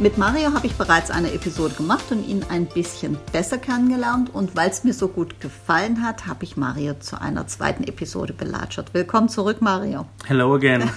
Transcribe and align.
mit 0.00 0.16
Mario 0.16 0.52
habe 0.54 0.66
ich 0.66 0.74
bereits 0.74 1.10
eine 1.10 1.32
Episode 1.32 1.74
gemacht 1.74 2.04
und 2.10 2.26
ihn 2.26 2.44
ein 2.48 2.66
bisschen 2.66 3.18
besser 3.32 3.58
kennengelernt. 3.58 4.30
Und 4.32 4.54
weil 4.54 4.70
es 4.70 4.84
mir 4.84 4.92
so 4.92 5.08
gut 5.08 5.40
gefallen 5.40 6.02
hat, 6.02 6.26
habe 6.26 6.44
ich 6.44 6.56
Mario 6.56 6.94
zu 7.00 7.20
einer 7.20 7.46
zweiten 7.48 7.84
Episode 7.84 8.32
belatschert. 8.32 8.94
Willkommen 8.94 9.28
zurück, 9.28 9.60
Mario. 9.60 10.06
Hello 10.26 10.54
again. 10.54 10.88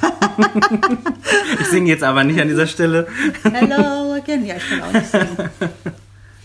ich 1.59 1.67
singe 1.67 1.89
jetzt 1.89 2.03
aber 2.03 2.23
nicht 2.23 2.39
an 2.39 2.47
dieser 2.47 2.67
Stelle. 2.67 3.07
Hello 3.43 4.13
again. 4.13 4.45
Ja, 4.45 4.55
ich 4.57 4.69
kann 4.69 4.81
auch 4.83 4.93
nicht 4.93 5.07
singen. 5.07 5.49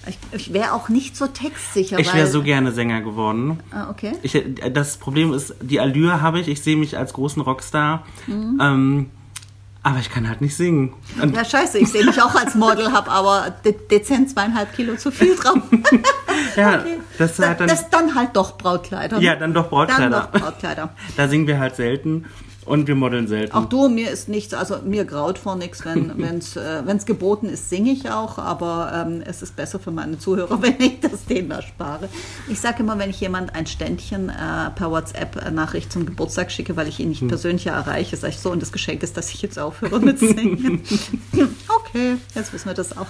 Ich, 0.09 0.19
ich 0.33 0.52
wäre 0.52 0.73
auch 0.73 0.88
nicht 0.88 1.16
so 1.16 1.27
textsicher. 1.27 1.98
Ich 1.98 2.14
wäre 2.14 2.28
so 2.28 2.42
gerne 2.42 2.70
Sänger 2.73 3.00
geworden. 3.00 3.59
Ah, 3.73 3.91
okay. 3.91 4.12
Ich, 4.23 4.41
das 4.73 4.98
Problem 4.98 5.33
ist, 5.33 5.55
die 5.61 5.80
Allure 5.80 6.23
habe 6.23 6.38
ich. 6.38 6.48
Ich 6.48 6.62
sehe 6.62 6.77
mich 6.77 6.97
als 6.97 7.12
großen 7.12 7.42
Rockstar. 7.42 8.06
Mhm. 8.28 8.59
Ähm, 8.62 9.11
aber 9.86 10.00
ich 10.00 10.10
kann 10.10 10.28
halt 10.28 10.40
nicht 10.40 10.56
singen. 10.56 10.95
Und 11.22 11.36
ja, 11.36 11.45
scheiße, 11.45 11.78
ich 11.78 11.92
sehe 11.92 12.04
mich 12.04 12.20
auch 12.20 12.34
als 12.34 12.56
Model, 12.56 12.90
habe 12.90 13.08
aber 13.08 13.55
de 13.64 13.72
dezent 13.88 14.28
zweieinhalb 14.28 14.74
Kilo 14.74 14.97
zu 14.97 15.12
viel 15.12 15.36
drauf. 15.36 15.62
ja, 16.56 16.80
okay. 16.80 16.98
Das, 17.19 17.39
halt 17.39 17.61
dann, 17.61 17.69
das 17.69 17.91
dann 17.91 18.14
halt 18.14 18.31
doch 18.34 18.59
Brautkleider. 18.59 19.19
Ja, 19.19 19.36
dann 19.36 19.55
doch 19.55 19.69
Brautkleider. 19.69 20.11
Dann 20.11 20.33
doch 20.33 20.41
Brautkleider. 20.41 20.91
da 21.17 21.28
singen 21.28 21.47
wir 21.47 21.58
halt 21.58 21.77
selten. 21.77 22.27
Und 22.64 22.89
wir 22.89 22.97
modeln 22.97 23.28
selten. 23.28 23.55
Auch 23.55 23.67
du, 23.67 23.89
mir 23.89 24.11
ist 24.11 24.28
nichts, 24.28 24.53
also 24.53 24.78
mir 24.84 25.05
graut 25.05 25.39
vor 25.39 25.55
nichts, 25.55 25.84
wenn 25.84 26.39
es 26.39 26.56
äh, 26.56 26.83
wenn's 26.84 27.06
geboten 27.06 27.48
ist, 27.48 27.70
singe 27.70 27.92
ich 27.92 28.11
auch, 28.11 28.39
aber 28.39 29.06
ähm, 29.06 29.23
es 29.25 29.41
ist 29.41 29.55
besser 29.55 29.78
für 29.78 29.92
meine 29.92 30.19
Zuhörer, 30.19 30.61
wenn 30.62 30.81
ich 30.81 30.98
das 30.98 31.27
denen 31.27 31.53
erspare. 31.53 32.08
Ich 32.48 32.61
sage 32.61 32.81
immer, 32.81 32.98
wenn 32.98 33.08
ich 33.08 33.20
jemand 33.20 33.55
ein 33.55 33.67
Ständchen 33.67 34.30
äh, 34.30 34.70
per 34.75 34.91
WhatsApp-Nachricht 34.91 35.92
zum 35.92 36.06
Geburtstag 36.06 36.51
schicke, 36.51 36.75
weil 36.75 36.89
ich 36.89 36.98
ihn 36.98 37.11
nicht 37.11 37.20
hm. 37.20 37.28
persönlich 37.28 37.69
erreiche, 37.69 38.17
sage 38.17 38.33
ich 38.33 38.41
so, 38.41 38.51
und 38.51 38.61
das 38.61 38.73
Geschenk 38.73 39.05
ist, 39.05 39.17
dass 39.17 39.30
ich 39.30 39.41
jetzt 39.42 39.61
aufhöre 39.61 40.01
mit 40.01 40.19
Singen. 40.19 40.83
okay, 41.69 42.17
jetzt 42.34 42.53
wissen 42.53 42.67
wir 42.67 42.75
das 42.75 42.98
auch. 42.98 43.06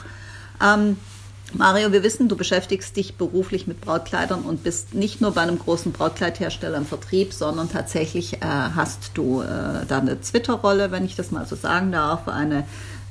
Ähm, 0.62 0.98
Mario, 1.52 1.92
wir 1.92 2.02
wissen, 2.02 2.28
du 2.28 2.36
beschäftigst 2.36 2.96
dich 2.96 3.14
beruflich 3.14 3.66
mit 3.66 3.80
Brautkleidern 3.80 4.42
und 4.42 4.64
bist 4.64 4.94
nicht 4.94 5.20
nur 5.20 5.32
bei 5.32 5.42
einem 5.42 5.58
großen 5.58 5.92
Brautkleidhersteller 5.92 6.76
im 6.76 6.86
Vertrieb, 6.86 7.32
sondern 7.32 7.70
tatsächlich 7.70 8.34
äh, 8.34 8.38
hast 8.42 9.12
du 9.14 9.42
äh, 9.42 9.86
da 9.86 9.98
eine 9.98 10.20
Twitter-Rolle, 10.20 10.90
wenn 10.90 11.04
ich 11.04 11.14
das 11.14 11.30
mal 11.30 11.46
so 11.46 11.54
sagen 11.54 11.92
darf, 11.92 12.26
eine 12.28 12.64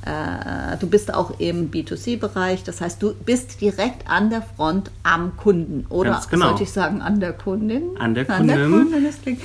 äh, 0.05 0.77
du 0.79 0.87
bist 0.87 1.13
auch 1.13 1.39
im 1.39 1.71
B2C-Bereich, 1.71 2.63
das 2.63 2.79
heißt, 2.79 3.01
du 3.01 3.13
bist 3.13 3.59
direkt 3.59 4.07
an 4.09 4.29
der 4.29 4.43
Front 4.43 4.91
am 5.03 5.35
Kunden 5.35 5.85
oder 5.89 6.21
genau. 6.29 6.47
sollte 6.47 6.63
ich 6.63 6.71
sagen 6.71 7.01
an 7.01 7.19
der 7.19 7.33
Kundin? 7.33 7.97
An 7.97 8.13
der 8.13 8.25
Kundin. 8.25 8.51
An 8.51 8.59
der 8.59 8.69
Kundin 8.69 9.03
das 9.03 9.21
klingt. 9.21 9.41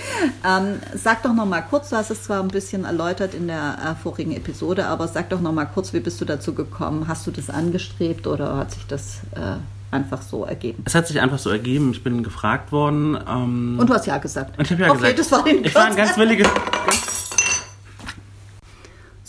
Ähm, 0.47 0.81
sag 0.95 1.23
doch 1.23 1.33
noch 1.33 1.47
mal 1.47 1.63
kurz, 1.63 1.89
du 1.91 1.97
hast 1.97 2.11
es 2.11 2.25
zwar 2.25 2.43
ein 2.43 2.49
bisschen 2.49 2.85
erläutert 2.85 3.35
in 3.35 3.47
der 3.47 3.79
äh, 3.99 4.03
vorigen 4.03 4.33
Episode, 4.33 4.87
aber 4.87 5.09
sag 5.09 5.31
doch 5.31 5.41
noch 5.41 5.53
mal 5.53 5.65
kurz, 5.65 5.93
wie 5.95 6.01
bist 6.01 6.21
du 6.21 6.27
dazu 6.27 6.55
gekommen? 6.55 7.09
Hast 7.09 7.27
du 7.27 7.31
das 7.31 7.49
angestrebt 7.49 8.27
oder 8.27 8.59
hat 8.59 8.73
sich 8.73 8.87
das 8.87 9.21
äh, 9.35 9.57
einfach 9.91 10.23
so 10.23 10.45
ergeben? 10.45 10.83
Es 10.85 10.95
hat 10.95 11.07
sich 11.07 11.21
einfach 11.21 11.39
so 11.39 11.51
ergeben. 11.51 11.93
Ich 11.93 12.05
bin 12.05 12.23
gefragt 12.23 12.71
worden. 12.71 13.19
Ähm, 13.29 13.79
Und 13.79 13.89
du 13.89 13.95
hast 13.95 14.07
ja 14.07 14.19
gesagt. 14.19 14.59
Und 14.59 14.65
ich 14.65 14.73
habe 14.73 14.83
ja 14.83 14.91
okay, 14.91 15.15
gesagt. 15.15 15.19
Das 15.19 15.33
war 15.33 15.47
ich 15.47 15.75
war 15.75 15.85
ein 15.87 15.97
ganz 15.97 16.17
williges. 16.17 16.49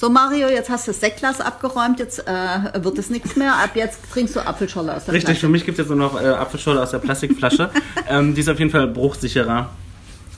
So 0.02 0.10
Mario, 0.10 0.48
jetzt 0.48 0.72
hast 0.72 0.88
du 0.88 0.92
das 0.94 1.00
Sektglas 1.00 1.40
abgeräumt, 1.40 2.00
jetzt 2.00 2.28
äh, 2.28 2.84
wird 2.84 2.98
es 2.98 3.12
nichts 3.12 3.36
mehr. 3.36 3.54
Ab 3.54 3.76
jetzt 3.76 4.00
trinkst 4.12 4.36
du 4.36 4.40
Apfelscholle 4.40 4.96
aus 4.96 5.06
der 5.06 5.14
Richtig, 5.14 5.28
Flasche. 5.28 5.42
für 5.42 5.50
mich 5.50 5.64
gibt 5.64 5.78
es 5.78 5.86
jetzt 5.86 5.96
nur 5.96 6.10
noch 6.10 6.20
äh, 6.20 6.26
Apfelscholle 6.26 6.82
aus 6.82 6.90
der 6.90 6.98
Plastikflasche. 6.98 7.70
ähm, 8.10 8.34
die 8.34 8.42
ist 8.42 8.50
auf 8.50 8.58
jeden 8.58 8.72
Fall 8.72 8.88
bruchsicherer. 8.88 9.70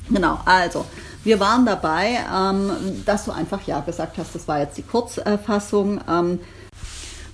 Genau, 0.10 0.38
also 0.44 0.86
wir 1.24 1.40
waren 1.40 1.66
dabei, 1.66 2.18
ähm, 2.30 2.72
dass 3.06 3.24
du 3.24 3.32
einfach 3.32 3.66
Ja 3.66 3.80
gesagt 3.80 4.18
hast. 4.18 4.36
Das 4.36 4.50
war 4.50 4.60
jetzt 4.60 4.78
die 4.78 4.84
Kurzfassung. 4.84 6.02
Ähm, 6.10 6.42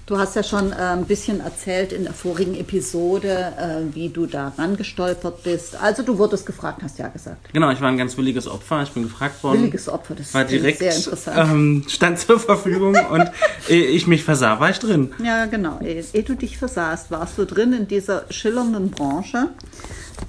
Du 0.09 0.17
hast 0.17 0.35
ja 0.35 0.41
schon 0.41 0.71
äh, 0.71 0.75
ein 0.75 1.05
bisschen 1.05 1.39
erzählt 1.39 1.93
in 1.93 2.03
der 2.03 2.13
vorigen 2.13 2.55
Episode, 2.55 3.53
äh, 3.59 3.93
wie 3.93 4.09
du 4.09 4.25
da 4.25 4.53
rangestolpert 4.57 5.43
bist. 5.43 5.79
Also 5.79 6.01
du 6.01 6.17
wurdest 6.17 6.47
gefragt, 6.47 6.81
hast 6.81 6.97
ja 6.97 7.09
gesagt. 7.09 7.53
Genau, 7.53 7.69
ich 7.69 7.79
war 7.79 7.89
ein 7.89 7.97
ganz 7.99 8.17
williges 8.17 8.47
Opfer. 8.47 8.81
Ich 8.81 8.89
bin 8.89 9.03
gefragt 9.03 9.43
worden. 9.43 9.59
Williges 9.59 9.87
Opfer, 9.87 10.15
das 10.15 10.33
war 10.33 10.45
direkt, 10.45 10.79
sehr 10.79 10.95
interessant. 10.95 11.51
Ähm, 11.51 11.85
stand 11.87 12.17
zur 12.17 12.39
Verfügung 12.39 12.97
und 13.11 13.29
ehe 13.69 13.85
ich 13.85 14.07
mich 14.07 14.23
versah, 14.23 14.59
war 14.59 14.71
ich 14.71 14.79
drin. 14.79 15.13
Ja, 15.23 15.45
genau. 15.45 15.79
Ehe, 15.79 16.03
ehe 16.11 16.23
du 16.23 16.33
dich 16.33 16.57
versahst, 16.57 17.11
warst 17.11 17.37
du 17.37 17.45
drin 17.45 17.73
in 17.73 17.87
dieser 17.87 18.25
schillernden 18.31 18.89
Branche. 18.89 19.49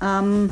Ähm, 0.03 0.51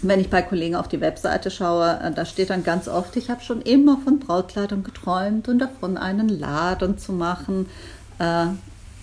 wenn 0.00 0.20
ich 0.20 0.30
bei 0.30 0.40
Kollegen 0.40 0.74
auf 0.74 0.88
die 0.88 1.02
Webseite 1.02 1.50
schaue, 1.50 2.00
äh, 2.02 2.12
da 2.12 2.24
steht 2.24 2.48
dann 2.48 2.64
ganz 2.64 2.88
oft, 2.88 3.14
ich 3.16 3.28
habe 3.28 3.42
schon 3.42 3.60
immer 3.60 3.98
von 4.02 4.20
Brautkleidern 4.20 4.84
geträumt 4.84 5.48
und 5.48 5.58
davon 5.58 5.98
einen 5.98 6.30
Laden 6.30 6.96
zu 6.96 7.12
machen. 7.12 7.66
Äh, 8.18 8.46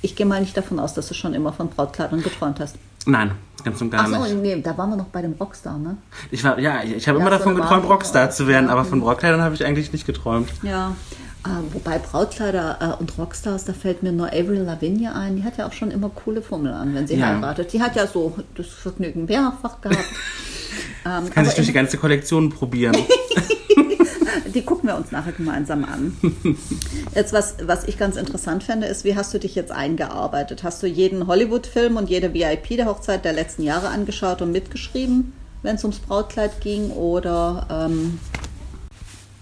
ich 0.02 0.16
gehe 0.16 0.26
mal 0.26 0.42
nicht 0.42 0.56
davon 0.58 0.80
aus, 0.80 0.94
dass 0.94 1.08
du 1.08 1.14
schon 1.14 1.34
immer 1.34 1.54
von 1.54 1.70
Brautkleidern 1.70 2.24
geträumt 2.24 2.60
hast. 2.60 2.76
Nein, 3.06 3.32
ganz 3.64 3.82
und 3.82 3.90
gar 3.90 4.02
Ach 4.02 4.08
so, 4.08 4.24
nicht. 4.24 4.36
Nee, 4.36 4.62
da 4.62 4.78
waren 4.78 4.90
wir 4.92 4.98
noch 4.98 5.06
bei 5.06 5.22
dem 5.22 5.34
Rockstar, 5.34 5.78
ne? 5.78 5.98
Ich 6.30 6.44
war, 6.44 6.60
ja, 6.60 6.84
ich, 6.84 6.96
ich 6.96 7.08
habe 7.08 7.20
ja, 7.20 7.26
immer 7.26 7.36
davon 7.36 7.56
geträumt, 7.56 7.88
Rockstar 7.88 8.30
zu 8.32 8.48
werden, 8.48 8.70
aber 8.70 8.86
von 8.86 9.02
Brautkleidern 9.02 9.42
habe 9.42 9.56
ich 9.56 9.66
eigentlich 9.66 9.92
nicht 9.92 10.06
geträumt. 10.06 10.50
Ja. 10.62 10.96
Äh, 11.44 11.74
wobei 11.74 11.98
Brautkleider 11.98 12.78
äh, 12.80 13.02
und 13.02 13.18
Rockstars, 13.18 13.66
da 13.66 13.74
fällt 13.74 14.04
mir 14.04 14.12
nur 14.12 14.28
Avril 14.28 14.62
Lavigne 14.62 15.16
ein. 15.16 15.38
Die 15.38 15.44
hat 15.44 15.58
ja 15.58 15.68
auch 15.68 15.74
schon 15.74 15.90
immer 15.90 16.10
coole 16.10 16.44
Formel 16.44 16.72
an, 16.72 16.94
wenn 16.94 17.08
sie 17.08 17.16
ja. 17.16 17.28
heiratet. 17.28 17.74
Die 17.74 17.82
hat 17.82 17.96
ja 17.96 18.06
so 18.06 18.36
das 18.56 18.68
Vergnügen 18.68 19.26
mehrfach 19.26 19.82
gehabt. 19.82 20.06
ähm, 21.06 21.30
kann 21.32 21.46
sich 21.46 21.56
durch 21.56 21.68
die 21.68 21.74
ganze 21.74 21.98
Kollektion 21.98 22.52
probieren. 22.52 22.96
die 24.54 24.64
gucken 24.64 24.90
wir 24.90 24.96
uns 24.96 25.12
nachher 25.12 25.32
gemeinsam 25.32 25.86
an. 25.86 26.18
Jetzt, 27.16 27.34
was, 27.34 27.56
was 27.64 27.86
ich 27.88 27.98
ganz 27.98 28.16
interessant 28.16 28.64
finde, 28.64 28.88
ist, 28.88 29.04
wie 29.04 29.16
hast 29.16 29.34
du 29.34 29.40
dich 29.40 29.56
jetzt 29.56 29.72
eingearbeitet? 29.72 30.64
Hast 30.64 30.82
du 30.84 30.88
jeden 30.88 31.28
Hollywood-Film 31.28 31.98
und 31.98 32.10
jede 32.10 32.34
VIP 32.34 32.78
der 32.78 32.86
Hochzeit 32.86 33.26
der 33.26 33.34
letzten 33.34 33.64
Jahre 33.64 33.90
angeschaut 33.90 34.42
und 34.42 34.52
mitgeschrieben, 34.52 35.34
wenn 35.64 35.76
es 35.76 35.84
ums 35.84 36.00
Brautkleid 36.00 36.62
ging? 36.62 36.92
Oder 36.92 37.68
ähm, 37.70 38.20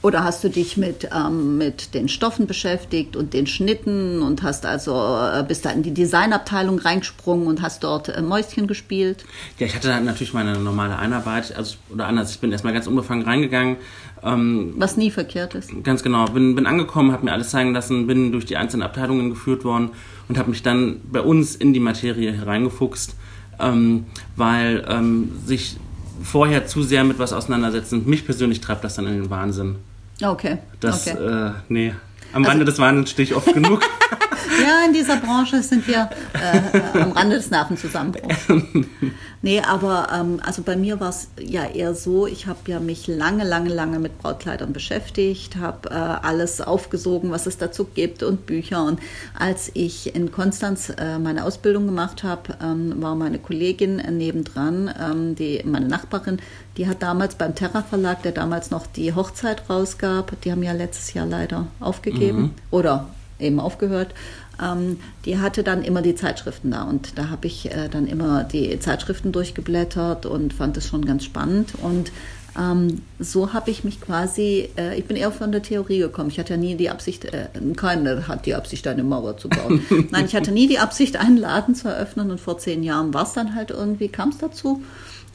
oder 0.02 0.24
hast 0.24 0.44
du 0.46 0.50
dich 0.50 0.78
mit, 0.78 1.10
ähm, 1.14 1.58
mit 1.58 1.94
den 1.94 2.08
Stoffen 2.08 2.48
beschäftigt 2.48 3.18
und 3.18 3.34
den 3.34 3.48
Schnitten 3.48 4.22
und 4.22 4.44
hast 4.44 4.66
also 4.66 4.94
äh, 4.94 5.44
bist 5.46 5.66
da 5.66 5.72
in 5.72 5.84
die 5.84 5.94
Designabteilung 5.94 6.80
reingesprungen 6.80 7.48
und 7.48 7.62
hast 7.62 7.84
dort 7.84 8.08
äh, 8.08 8.22
Mäuschen 8.22 8.68
gespielt? 8.68 9.26
Ja, 9.58 9.66
ich 9.66 9.76
hatte 9.76 9.90
natürlich 10.02 10.34
meine 10.34 10.58
normale 10.58 10.98
Einarbeit, 10.98 11.54
also 11.54 11.76
oder 11.90 12.08
anders, 12.08 12.32
ich 12.32 12.40
bin 12.40 12.52
erstmal 12.52 12.72
ganz 12.72 12.88
unbefangen 12.88 13.26
reingegangen. 13.26 13.76
Ähm, 14.24 14.74
Was 14.78 14.96
nie 14.96 15.12
verkehrt 15.12 15.56
ist. 15.56 15.72
Ganz 15.84 16.02
genau, 16.02 16.26
bin, 16.26 16.56
bin 16.56 16.66
angekommen, 16.66 17.12
habe 17.12 17.26
mir 17.26 17.34
alles 17.34 17.50
zeigen 17.50 17.74
lassen, 17.74 18.08
bin 18.08 18.32
durch 18.32 18.46
die 18.46 18.56
einzelnen 18.56 18.84
Abteilungen 18.84 19.30
geführt 19.30 19.66
worden 19.66 19.90
und 20.30 20.38
habe 20.38 20.50
mich 20.50 20.64
dann 20.64 21.02
bei 21.12 21.22
uns 21.22 21.58
in 21.58 21.74
die 21.74 21.80
Materie 21.82 22.32
hereingefuchst, 22.32 23.16
ähm, 23.60 24.06
weil 24.38 24.86
ähm, 24.88 25.34
sich 25.46 25.76
vorher 26.24 26.68
zu 26.68 26.84
sehr 26.84 27.04
mit 27.04 27.20
was 27.20 27.34
auseinandersetzen, 27.34 28.04
mich 28.06 28.26
persönlich 28.26 28.62
treibt 28.62 28.86
das 28.86 28.96
dann 28.96 29.08
in 29.08 29.14
den 29.14 29.30
Wahnsinn. 29.30 29.76
Okay. 30.22 30.58
Das, 30.80 31.08
okay. 31.08 31.18
Äh, 31.18 31.52
nee, 31.70 31.94
am 32.34 32.44
also, 32.44 32.50
Rande 32.50 32.66
des 32.66 32.80
Wahnsinns 32.80 33.12
stehe 33.12 33.28
ich 33.28 33.36
oft 33.36 33.54
genug. 33.54 33.82
ja, 34.64 34.86
in 34.86 34.94
dieser 34.94 35.18
Branche 35.18 35.62
sind 35.64 35.88
wir 35.88 36.10
äh, 36.34 37.00
am 37.00 37.12
Rande 37.12 37.38
des 37.38 37.50
Nervenzusammenbruchs. 37.50 38.48
nee, 39.42 39.62
aber 39.62 40.10
ähm, 40.14 40.40
also 40.46 40.62
bei 40.62 40.76
mir 40.76 41.00
war 41.00 41.10
es 41.10 41.30
ja 41.40 41.66
eher 41.66 41.96
so, 41.96 42.28
ich 42.28 42.48
habe 42.48 42.60
ja 42.68 42.80
mich 42.80 43.08
lange, 43.08 43.44
lange, 43.44 43.70
lange 43.70 44.00
mit 44.00 44.18
Brautkleidern 44.20 44.74
beschäftigt, 44.74 45.58
habe 45.58 45.90
äh, 45.90 45.94
alles 45.94 46.62
aufgesogen, 46.62 47.32
was 47.32 47.46
es 47.46 47.58
dazu 47.58 47.86
gibt 47.86 48.24
und 48.24 48.46
Bücher. 48.46 48.84
Und 48.84 49.00
als 49.38 49.72
ich 49.74 50.16
in 50.16 50.32
Konstanz 50.32 50.90
äh, 50.90 51.20
meine 51.20 51.46
Ausbildung 51.46 51.86
gemacht 51.86 52.24
habe, 52.24 52.58
ähm, 52.62 53.02
war 53.02 53.16
meine 53.16 53.40
Kollegin 53.40 53.98
nebendran, 54.18 54.94
ähm, 55.00 55.36
die, 55.36 55.62
meine 55.66 55.88
Nachbarin, 55.88 56.38
die 56.78 56.88
hat 56.88 57.04
damals 57.04 57.36
beim 57.36 57.56
Terra 57.56 57.84
Verlag, 57.84 58.24
der 58.24 58.32
damals 58.32 58.72
noch 58.72 58.88
die 58.88 59.14
Hochzeit 59.14 59.70
rausgab, 59.70 60.40
die 60.42 60.52
haben 60.52 60.64
ja 60.64 60.72
letztes 60.72 61.14
Jahr 61.14 61.26
leider 61.26 61.68
aufgegeben 61.80 62.42
mhm. 62.42 62.52
oder 62.72 63.08
eben 63.40 63.60
aufgehört. 63.60 64.14
Ähm, 64.62 65.00
die 65.26 65.40
hatte 65.40 65.64
dann 65.64 65.84
immer 65.84 66.02
die 66.02 66.16
Zeitschriften 66.16 66.72
da 66.72 66.84
und 66.84 67.18
da 67.18 67.30
habe 67.30 67.48
ich 67.48 67.72
äh, 67.72 67.90
dann 67.90 68.08
immer 68.08 68.44
die 68.44 68.80
Zeitschriften 68.80 69.32
durchgeblättert 69.32 70.26
und 70.26 70.54
fand 70.54 70.78
es 70.78 70.88
schon 70.88 71.06
ganz 71.06 71.24
spannend 71.24 71.74
und 71.82 72.12
ähm, 72.58 73.02
so 73.20 73.54
habe 73.54 73.70
ich 73.72 73.84
mich 73.84 74.02
quasi, 74.02 74.70
äh, 74.78 74.98
ich 74.98 75.06
bin 75.06 75.16
eher 75.16 75.32
von 75.32 75.52
der 75.52 75.62
Theorie 75.62 76.00
gekommen. 76.00 76.30
Ich 76.30 76.40
hatte 76.40 76.54
ja 76.54 76.58
nie 76.58 76.76
die 76.76 76.90
Absicht, 76.90 77.26
äh, 77.26 77.48
keiner 77.76 78.28
hat 78.28 78.46
die 78.46 78.56
Absicht, 78.56 78.88
eine 78.88 79.04
Mauer 79.04 79.38
zu 79.38 79.50
bauen. 79.50 79.86
Nein, 80.12 80.26
ich 80.26 80.36
hatte 80.36 80.52
nie 80.52 80.68
die 80.68 80.80
Absicht, 80.80 81.18
einen 81.18 81.38
Laden 81.38 81.76
zu 81.76 81.88
eröffnen 81.88 82.32
und 82.32 82.40
vor 82.40 82.58
zehn 82.58 82.84
Jahren 82.84 83.14
war 83.14 83.24
es 83.24 83.34
dann 83.34 83.56
halt 83.56 83.72
irgendwie, 83.72 84.08
kam 84.10 84.30
es 84.30 84.40
dazu. 84.40 84.82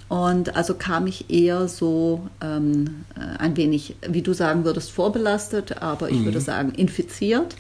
Und 0.09 0.55
also 0.55 0.75
kam 0.75 1.07
ich 1.07 1.31
eher 1.31 1.67
so 1.67 2.29
ähm, 2.43 3.05
äh, 3.17 3.39
ein 3.39 3.57
wenig, 3.57 3.97
wie 4.07 4.23
du 4.23 4.35
sagen 4.35 4.65
würdest, 4.65 4.91
vorbelastet, 4.91 5.83
aber 5.83 6.11
ich 6.11 6.19
mhm. 6.19 6.25
würde 6.27 6.41
sagen 6.41 6.73
infiziert. 6.73 7.57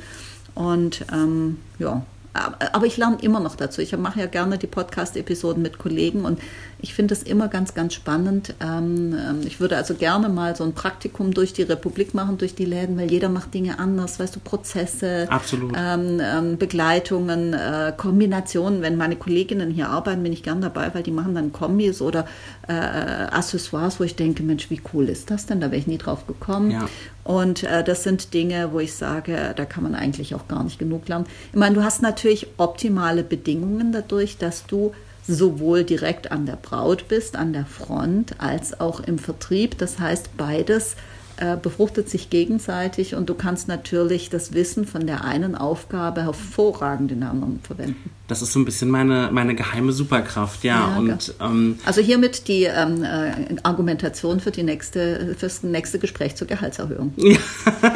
Und 0.55 1.05
ähm, 1.12 1.59
ja, 1.79 2.03
aber 2.35 2.87
ich 2.87 2.97
lerne 2.97 3.19
immer 3.21 3.39
noch 3.39 3.55
dazu. 3.55 3.81
Ich 3.81 3.97
mache 3.97 4.21
ja 4.21 4.27
gerne 4.27 4.59
die 4.59 4.67
Podcast-Episoden 4.67 5.62
mit 5.62 5.79
Kollegen 5.79 6.25
und 6.25 6.41
ich 6.84 6.92
finde 6.92 7.14
es 7.14 7.22
immer 7.22 7.48
ganz, 7.48 7.72
ganz 7.72 7.94
spannend. 7.94 8.52
Ähm, 8.60 9.14
ähm, 9.14 9.40
ich 9.46 9.58
würde 9.58 9.78
also 9.78 9.94
gerne 9.94 10.28
mal 10.28 10.54
so 10.54 10.64
ein 10.64 10.75
Praktikum 10.75 11.32
durch 11.32 11.54
die 11.54 11.62
Republik 11.62 12.12
machen, 12.12 12.36
durch 12.36 12.54
die 12.54 12.66
Läden, 12.66 12.98
weil 12.98 13.10
jeder 13.10 13.31
macht 13.31 13.54
Dinge 13.54 13.78
anders, 13.78 14.20
weißt 14.20 14.36
du, 14.36 14.40
Prozesse, 14.40 15.26
ähm, 15.75 16.58
Begleitungen, 16.58 17.54
äh, 17.54 17.94
Kombinationen. 17.96 18.82
Wenn 18.82 18.98
meine 18.98 19.16
Kolleginnen 19.16 19.70
hier 19.70 19.88
arbeiten, 19.88 20.22
bin 20.22 20.34
ich 20.34 20.42
gern 20.42 20.60
dabei, 20.60 20.94
weil 20.94 21.02
die 21.02 21.10
machen 21.10 21.34
dann 21.34 21.52
Kombis 21.52 22.02
oder 22.02 22.26
äh, 22.69 22.72
Accessoires, 22.75 23.98
wo 23.98 24.04
ich 24.04 24.14
denke, 24.14 24.42
Mensch, 24.42 24.69
wie 24.69 24.82
cool 24.92 25.08
ist 25.08 25.31
das 25.31 25.46
denn? 25.46 25.62
Da 25.62 25.70
wäre 25.70 25.78
ich 25.78 25.86
nie 25.86 25.96
drauf 25.96 26.26
gekommen. 26.26 26.70
Ja. 26.70 26.86
Und 27.25 27.62
äh, 27.62 27.82
das 27.82 28.02
sind 28.02 28.34
Dinge, 28.34 28.72
wo 28.72 28.81
ich 28.81 28.92
sage, 28.92 29.54
da 29.56 29.64
kann 29.64 29.84
man 29.84 29.94
eigentlich 29.94 30.34
auch 30.34 30.48
gar 30.48 30.62
nicht 30.62 30.78
genug 30.78 31.08
lernen. 31.08 31.25
Ich 31.50 31.58
meine, 31.58 31.76
du 31.76 31.82
hast 31.82 32.02
natürlich 32.02 32.48
optimale 32.58 33.22
Bedingungen 33.22 33.90
dadurch, 33.90 34.36
dass 34.36 34.66
du 34.66 34.92
sowohl 35.26 35.85
direkt 35.85 36.31
an 36.31 36.47
der 36.47 36.56
Braut 36.56 37.09
bist, 37.09 37.37
an 37.37 37.53
der 37.53 37.67
Front, 37.67 38.41
als 38.41 38.81
auch 38.81 39.00
im 39.00 39.19
Vertrieb. 39.19 39.79
Das 39.79 39.99
heißt, 39.99 40.37
beides 40.37 40.97
äh, 41.36 41.56
befruchtet 41.56 42.08
sich 42.08 42.31
gegenseitig 42.31 43.14
und 43.14 43.28
du 43.28 43.34
kannst 43.34 43.66
natürlich 43.66 44.31
das 44.31 44.54
Wissen 44.54 44.86
von 44.86 45.06
der 45.06 45.25
einen 45.25 45.54
Aufgabe 45.54 46.22
hervorragend 46.22 47.10
in 47.10 47.20
der 47.20 47.31
anderen 47.31 47.60
verwenden. 47.60 48.10
Das 48.28 48.40
ist 48.40 48.52
so 48.52 48.60
ein 48.60 48.64
bisschen 48.64 48.88
meine, 48.88 49.31
meine 49.32 49.54
geheime 49.54 49.92
Superkraft, 49.92 50.64
ja. 50.64 50.92
ja 50.92 50.96
und, 50.96 51.34
ähm, 51.40 51.78
also 51.84 52.00
hiermit 52.00 52.48
die 52.48 52.64
ähm, 52.64 53.02
äh, 53.02 53.32
Argumentation 53.64 54.40
für 54.40 54.50
die 54.50 54.62
nächste, 54.62 55.34
fürs 55.38 55.62
nächste 55.62 55.98
Gespräch 55.98 56.36
zur 56.36 56.46
Gehaltserhöhung. 56.46 57.12
Ja, 57.25 57.38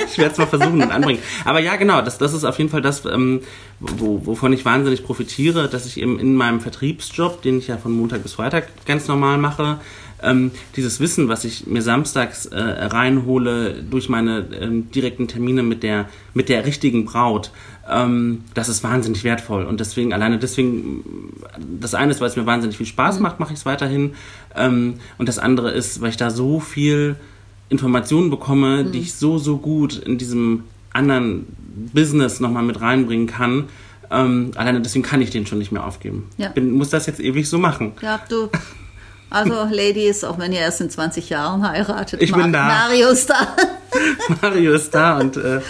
ich 0.04 0.18
werde 0.18 0.32
es 0.32 0.38
mal 0.38 0.46
versuchen 0.46 0.82
und 0.82 0.90
anbringen. 0.90 1.20
Aber 1.44 1.60
ja, 1.60 1.76
genau, 1.76 2.02
das, 2.02 2.18
das 2.18 2.34
ist 2.34 2.44
auf 2.44 2.58
jeden 2.58 2.70
Fall 2.70 2.82
das, 2.82 3.04
ähm, 3.04 3.40
wo, 3.78 4.26
wovon 4.26 4.52
ich 4.52 4.64
wahnsinnig 4.64 5.04
profitiere, 5.04 5.68
dass 5.68 5.86
ich 5.86 6.00
eben 6.00 6.18
in 6.18 6.34
meinem 6.34 6.60
Vertriebsjob, 6.60 7.42
den 7.42 7.58
ich 7.58 7.68
ja 7.68 7.76
von 7.76 7.92
Montag 7.92 8.22
bis 8.22 8.34
Freitag 8.34 8.68
ganz 8.84 9.08
normal 9.08 9.38
mache, 9.38 9.78
ähm, 10.22 10.50
dieses 10.76 11.00
Wissen, 11.00 11.28
was 11.28 11.44
ich 11.44 11.66
mir 11.66 11.82
samstags 11.82 12.46
äh, 12.46 12.58
reinhole 12.58 13.82
durch 13.82 14.08
meine 14.08 14.46
ähm, 14.60 14.90
direkten 14.90 15.28
Termine 15.28 15.62
mit 15.62 15.82
der, 15.82 16.08
mit 16.34 16.48
der 16.48 16.66
richtigen 16.66 17.04
Braut, 17.04 17.52
ähm, 17.88 18.42
das 18.54 18.68
ist 18.68 18.82
wahnsinnig 18.82 19.24
wertvoll. 19.24 19.64
Und 19.64 19.80
deswegen, 19.80 20.12
alleine 20.12 20.38
deswegen, 20.38 21.32
das 21.80 21.94
eine 21.94 22.10
ist, 22.10 22.20
weil 22.20 22.28
es 22.28 22.36
mir 22.36 22.46
wahnsinnig 22.46 22.76
viel 22.76 22.86
Spaß 22.86 23.16
mhm. 23.16 23.22
macht, 23.22 23.40
mache 23.40 23.52
ich 23.52 23.60
es 23.60 23.66
weiterhin. 23.66 24.14
Ähm, 24.56 24.94
und 25.18 25.28
das 25.28 25.38
andere 25.38 25.70
ist, 25.70 26.00
weil 26.00 26.10
ich 26.10 26.16
da 26.16 26.30
so 26.30 26.60
viel 26.60 27.16
Informationen 27.68 28.30
bekomme, 28.30 28.84
mhm. 28.84 28.92
die 28.92 29.00
ich 29.00 29.14
so, 29.14 29.38
so 29.38 29.58
gut 29.58 29.96
in 29.96 30.18
diesem 30.18 30.64
anderen 30.92 31.46
Business 31.92 32.40
nochmal 32.40 32.62
mit 32.64 32.80
reinbringen 32.80 33.26
kann. 33.26 33.64
Ähm, 34.10 34.52
alleine 34.56 34.80
deswegen 34.80 35.04
kann 35.04 35.20
ich 35.20 35.30
den 35.30 35.46
schon 35.46 35.58
nicht 35.58 35.70
mehr 35.70 35.84
aufgeben. 35.86 36.28
Ja. 36.38 36.48
Bin, 36.48 36.72
muss 36.72 36.90
das 36.90 37.06
jetzt 37.06 37.20
ewig 37.20 37.48
so 37.48 37.58
machen. 37.58 37.92
Ja, 38.00 38.18
du 38.28 38.48
also, 39.30 39.68
Ladies, 39.70 40.24
auch 40.24 40.38
wenn 40.38 40.52
ihr 40.52 40.60
erst 40.60 40.80
in 40.80 40.90
20 40.90 41.28
Jahren 41.30 41.68
heiratet, 41.68 42.22
ich 42.22 42.32
bin 42.32 42.52
da. 42.52 42.66
Mario 42.66 43.08
ist 43.08 43.28
da. 43.28 43.56
Mario 44.42 44.74
ist 44.74 44.94
da 44.94 45.18
und 45.18 45.36
äh, 45.36 45.60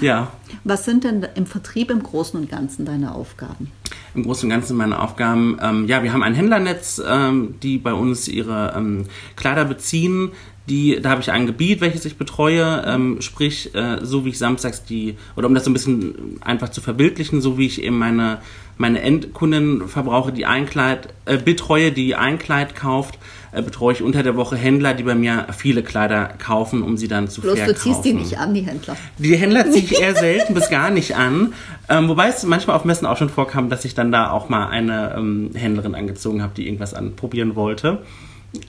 ja. 0.00 0.32
Was 0.64 0.84
sind 0.84 1.04
denn 1.04 1.26
im 1.34 1.46
Vertrieb 1.46 1.90
im 1.90 2.02
Großen 2.02 2.38
und 2.38 2.50
Ganzen 2.50 2.84
deine 2.84 3.14
Aufgaben? 3.14 3.70
Im 4.14 4.24
Großen 4.24 4.46
und 4.46 4.50
Ganzen 4.50 4.76
meine 4.76 5.00
Aufgaben, 5.00 5.58
ähm, 5.62 5.86
ja, 5.86 6.02
wir 6.02 6.12
haben 6.12 6.22
ein 6.22 6.34
Händlernetz, 6.34 7.00
ähm, 7.06 7.54
die 7.62 7.78
bei 7.78 7.92
uns 7.92 8.28
ihre 8.28 8.74
ähm, 8.76 9.06
Kleider 9.36 9.64
beziehen. 9.64 10.32
Die, 10.68 11.00
da 11.00 11.10
habe 11.10 11.20
ich 11.20 11.30
ein 11.30 11.46
Gebiet, 11.46 11.80
welches 11.80 12.04
ich 12.04 12.16
betreue, 12.16 12.82
ähm, 12.84 13.20
sprich, 13.20 13.72
äh, 13.76 13.98
so 14.02 14.24
wie 14.24 14.30
ich 14.30 14.38
samstags 14.38 14.82
die, 14.82 15.16
oder 15.36 15.46
um 15.46 15.54
das 15.54 15.64
so 15.64 15.70
ein 15.70 15.72
bisschen 15.72 16.38
einfach 16.40 16.70
zu 16.70 16.80
verbildlichen, 16.80 17.40
so 17.40 17.56
wie 17.56 17.66
ich 17.66 17.80
eben 17.82 17.98
meine 17.98 18.38
meine 18.78 19.00
Endkunden 19.00 19.88
verbrauche, 19.88 20.32
die 20.32 20.46
ein 20.46 20.66
Kleid, 20.66 21.08
äh, 21.24 21.38
betreue, 21.38 21.92
die 21.92 22.14
ein 22.14 22.38
Kleid 22.38 22.74
kauft, 22.74 23.18
äh, 23.52 23.62
betreue 23.62 23.94
ich 23.94 24.02
unter 24.02 24.22
der 24.22 24.36
Woche 24.36 24.56
Händler, 24.56 24.92
die 24.94 25.02
bei 25.02 25.14
mir 25.14 25.46
viele 25.56 25.82
Kleider 25.82 26.26
kaufen, 26.38 26.82
um 26.82 26.96
sie 26.96 27.08
dann 27.08 27.28
zu 27.28 27.40
Bloß 27.40 27.58
verkaufen. 27.58 27.74
du 27.74 27.80
ziehst 27.80 28.04
die 28.04 28.12
nicht 28.12 28.38
an, 28.38 28.52
die 28.52 28.62
Händler. 28.62 28.96
Die 29.18 29.36
Händler 29.36 29.70
ziehe 29.70 29.84
ich 29.84 30.00
eher 30.00 30.14
selten 30.16 30.54
bis 30.54 30.68
gar 30.68 30.90
nicht 30.90 31.16
an. 31.16 31.54
Ähm, 31.88 32.08
wobei 32.08 32.28
es 32.28 32.42
manchmal 32.44 32.76
auf 32.76 32.84
Messen 32.84 33.06
auch 33.06 33.16
schon 33.16 33.30
vorkam, 33.30 33.70
dass 33.70 33.84
ich 33.84 33.94
dann 33.94 34.12
da 34.12 34.30
auch 34.30 34.48
mal 34.48 34.68
eine 34.68 35.14
ähm, 35.16 35.50
Händlerin 35.54 35.94
angezogen 35.94 36.42
habe, 36.42 36.52
die 36.54 36.66
irgendwas 36.66 36.92
anprobieren 36.92 37.56
wollte. 37.56 38.02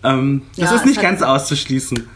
Ähm, 0.04 0.44
das 0.56 0.72
ja, 0.72 0.76
ist 0.78 0.86
nicht 0.86 1.02
ganz 1.02 1.22
auszuschließen. 1.22 2.08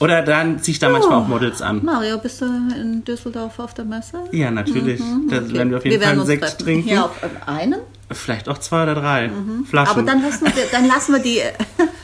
Oder 0.00 0.22
dann 0.22 0.60
ziehe 0.60 0.72
ich 0.72 0.78
da 0.78 0.88
oh, 0.88 0.92
manchmal 0.92 1.18
auch 1.18 1.28
Models 1.28 1.60
an. 1.60 1.84
Mario, 1.84 2.18
bist 2.18 2.40
du 2.40 2.44
in 2.46 3.04
Düsseldorf 3.04 3.58
auf 3.58 3.74
der 3.74 3.84
Messe? 3.84 4.20
Ja, 4.32 4.50
natürlich. 4.50 5.00
Mhm, 5.00 5.28
da 5.28 5.50
werden 5.52 5.70
wir 5.70 5.78
auf 5.78 5.84
jeden 5.84 6.00
wir 6.00 6.06
Fall 6.06 6.16
einen 6.16 6.26
Sekt 6.26 6.42
treffen. 6.42 6.64
trinken. 6.64 6.88
Ja, 6.88 7.04
auf 7.06 7.20
einen? 7.46 7.80
Vielleicht 8.10 8.48
auch 8.48 8.58
zwei 8.58 8.84
oder 8.84 8.94
drei 8.94 9.28
mhm. 9.28 9.64
Flaschen. 9.66 9.90
Aber 9.90 10.02
dann 10.02 10.22
lassen 10.22 10.46
wir, 10.46 10.64
dann 10.70 10.86
lassen 10.86 11.12
wir 11.12 11.20
die. 11.20 11.40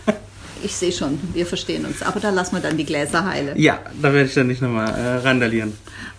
ich 0.65 0.75
sehe 0.75 0.93
schon, 0.93 1.19
wir 1.33 1.47
verstehen 1.47 1.85
uns. 1.85 2.03
Aber 2.03 2.21
da 2.21 2.31
lassen 2.31 2.57
wir 2.57 2.63
dann 2.63 2.77
die 2.77 2.85
Gläser 2.85 3.25
heile. 3.25 3.59
Ja, 3.59 3.81
da 4.01 4.13
werde 4.13 4.29
ich 4.29 4.35
dann 4.35 4.47
nicht 4.47 4.63
nochmal 4.63 4.89
äh, 4.89 5.17
randalieren. 5.19 5.75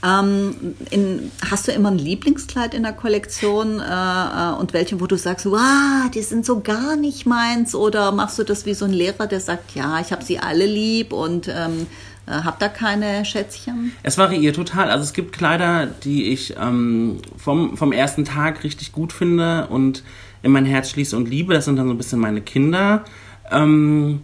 Ähm, 0.05 0.75
in, 0.91 1.31
hast 1.49 1.67
du 1.67 1.71
immer 1.71 1.89
ein 1.89 1.97
Lieblingskleid 1.97 2.73
in 2.73 2.83
der 2.83 2.93
Kollektion 2.93 3.79
äh, 3.79 3.83
äh, 3.83 4.53
und 4.59 4.73
welche, 4.73 5.01
wo 5.01 5.07
du 5.07 5.17
sagst, 5.17 5.45
wow, 5.47 6.09
die 6.13 6.21
sind 6.21 6.45
so 6.45 6.59
gar 6.59 6.95
nicht 6.95 7.25
meins? 7.25 7.73
Oder 7.73 8.11
machst 8.11 8.37
du 8.37 8.43
das 8.43 8.65
wie 8.65 8.73
so 8.73 8.85
ein 8.85 8.93
Lehrer, 8.93 9.27
der 9.27 9.39
sagt, 9.39 9.75
ja, 9.75 9.99
ich 9.99 10.11
habe 10.11 10.23
sie 10.23 10.39
alle 10.39 10.65
lieb 10.65 11.11
und 11.11 11.47
ähm, 11.47 11.87
äh, 12.27 12.31
hab 12.31 12.59
da 12.59 12.67
keine 12.67 13.25
Schätzchen? 13.25 13.93
Es 14.03 14.17
variiert 14.17 14.55
total. 14.55 14.91
Also 14.91 15.03
es 15.03 15.13
gibt 15.13 15.33
Kleider, 15.33 15.87
die 15.87 16.25
ich 16.25 16.55
ähm, 16.61 17.17
vom, 17.37 17.75
vom 17.77 17.91
ersten 17.91 18.25
Tag 18.25 18.63
richtig 18.63 18.91
gut 18.91 19.11
finde 19.11 19.67
und 19.67 20.03
in 20.43 20.51
mein 20.51 20.65
Herz 20.65 20.91
schließe 20.91 21.17
und 21.17 21.27
liebe. 21.27 21.53
Das 21.55 21.65
sind 21.65 21.77
dann 21.77 21.87
so 21.87 21.93
ein 21.93 21.97
bisschen 21.97 22.19
meine 22.19 22.41
Kinder. 22.41 23.05
Ähm, 23.51 24.21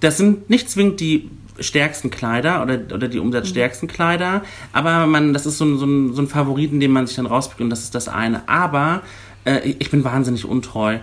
das 0.00 0.16
sind 0.16 0.50
nicht 0.50 0.70
zwingend 0.70 1.00
die 1.00 1.30
stärksten 1.60 2.10
Kleider 2.10 2.62
oder, 2.62 2.80
oder 2.92 3.08
die 3.08 3.18
umsatzstärksten 3.18 3.88
Kleider, 3.88 4.42
aber 4.72 5.06
man, 5.06 5.32
das 5.32 5.46
ist 5.46 5.58
so 5.58 5.64
ein, 5.64 5.78
so, 5.78 5.86
ein, 5.86 6.12
so 6.12 6.22
ein 6.22 6.28
Favorit, 6.28 6.72
den 6.72 6.90
man 6.90 7.06
sich 7.06 7.16
dann 7.16 7.26
rauspickt 7.26 7.60
und 7.60 7.70
das 7.70 7.84
ist 7.84 7.94
das 7.94 8.08
eine. 8.08 8.48
Aber 8.48 9.02
äh, 9.44 9.60
ich 9.78 9.90
bin 9.90 10.04
wahnsinnig 10.04 10.44
untreu. 10.44 10.98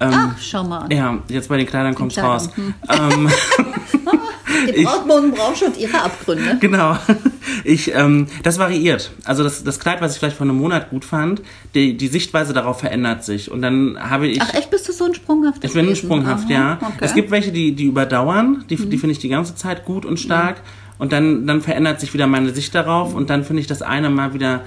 Ähm, 0.00 0.10
Ach, 0.12 0.38
schau 0.40 0.64
mal. 0.64 0.92
Ja, 0.92 1.18
jetzt 1.28 1.48
bei 1.48 1.56
den 1.56 1.66
Kleidern 1.66 1.94
kommt 1.94 2.12
es 2.12 2.22
raus. 2.22 2.50
Hm. 2.54 2.74
Ähm, 2.88 3.30
die 4.66 4.82
Brautmoden 4.82 5.32
brauchen 5.32 5.56
schon 5.56 5.74
ihre 5.78 6.02
Abgründe. 6.02 6.58
Genau. 6.64 6.96
Ich, 7.64 7.94
ähm, 7.94 8.26
das 8.42 8.58
variiert. 8.58 9.10
Also 9.24 9.42
das, 9.42 9.64
das 9.64 9.78
Kleid, 9.78 10.00
was 10.00 10.12
ich 10.12 10.18
vielleicht 10.18 10.36
vor 10.36 10.46
einem 10.46 10.56
Monat 10.56 10.90
gut 10.90 11.04
fand, 11.04 11.42
die, 11.74 11.96
die 11.96 12.08
Sichtweise 12.08 12.52
darauf 12.52 12.80
verändert 12.80 13.24
sich. 13.24 13.50
Und 13.50 13.62
dann 13.62 13.96
habe 13.98 14.28
ich. 14.28 14.40
Ach 14.40 14.54
echt, 14.54 14.70
bist 14.70 14.88
du 14.88 14.92
so 14.92 15.04
ein 15.04 15.14
sprunghaft? 15.14 15.62
Ich 15.62 15.72
bin 15.72 15.88
ein 15.88 15.96
sprunghaft, 15.96 16.44
Aha, 16.46 16.52
ja. 16.52 16.78
Okay. 16.80 16.92
Es 17.00 17.14
gibt 17.14 17.30
welche, 17.30 17.52
die, 17.52 17.72
die 17.72 17.84
überdauern, 17.84 18.64
die, 18.70 18.76
mhm. 18.76 18.90
die 18.90 18.98
finde 18.98 19.12
ich 19.12 19.18
die 19.18 19.28
ganze 19.28 19.54
Zeit 19.54 19.84
gut 19.84 20.06
und 20.06 20.18
stark. 20.18 20.56
Mhm. 20.56 20.84
Und 20.98 21.12
dann, 21.12 21.46
dann 21.46 21.60
verändert 21.60 22.00
sich 22.00 22.14
wieder 22.14 22.26
meine 22.26 22.54
Sicht 22.54 22.74
darauf 22.74 23.10
mhm. 23.10 23.16
und 23.16 23.30
dann 23.30 23.44
finde 23.44 23.60
ich 23.60 23.66
das 23.66 23.82
eine 23.82 24.10
mal 24.10 24.32
wieder 24.32 24.62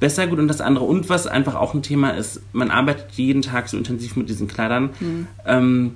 besser 0.00 0.26
gut 0.26 0.38
und 0.38 0.48
das 0.48 0.60
andere. 0.60 0.84
Und 0.84 1.08
was 1.08 1.26
einfach 1.26 1.54
auch 1.54 1.74
ein 1.74 1.82
Thema 1.82 2.10
ist, 2.10 2.42
man 2.52 2.70
arbeitet 2.70 3.12
jeden 3.12 3.40
Tag 3.40 3.68
so 3.68 3.76
intensiv 3.76 4.16
mit 4.16 4.28
diesen 4.28 4.48
Kleidern. 4.48 4.90
Mhm. 5.00 5.26
Ähm, 5.46 5.94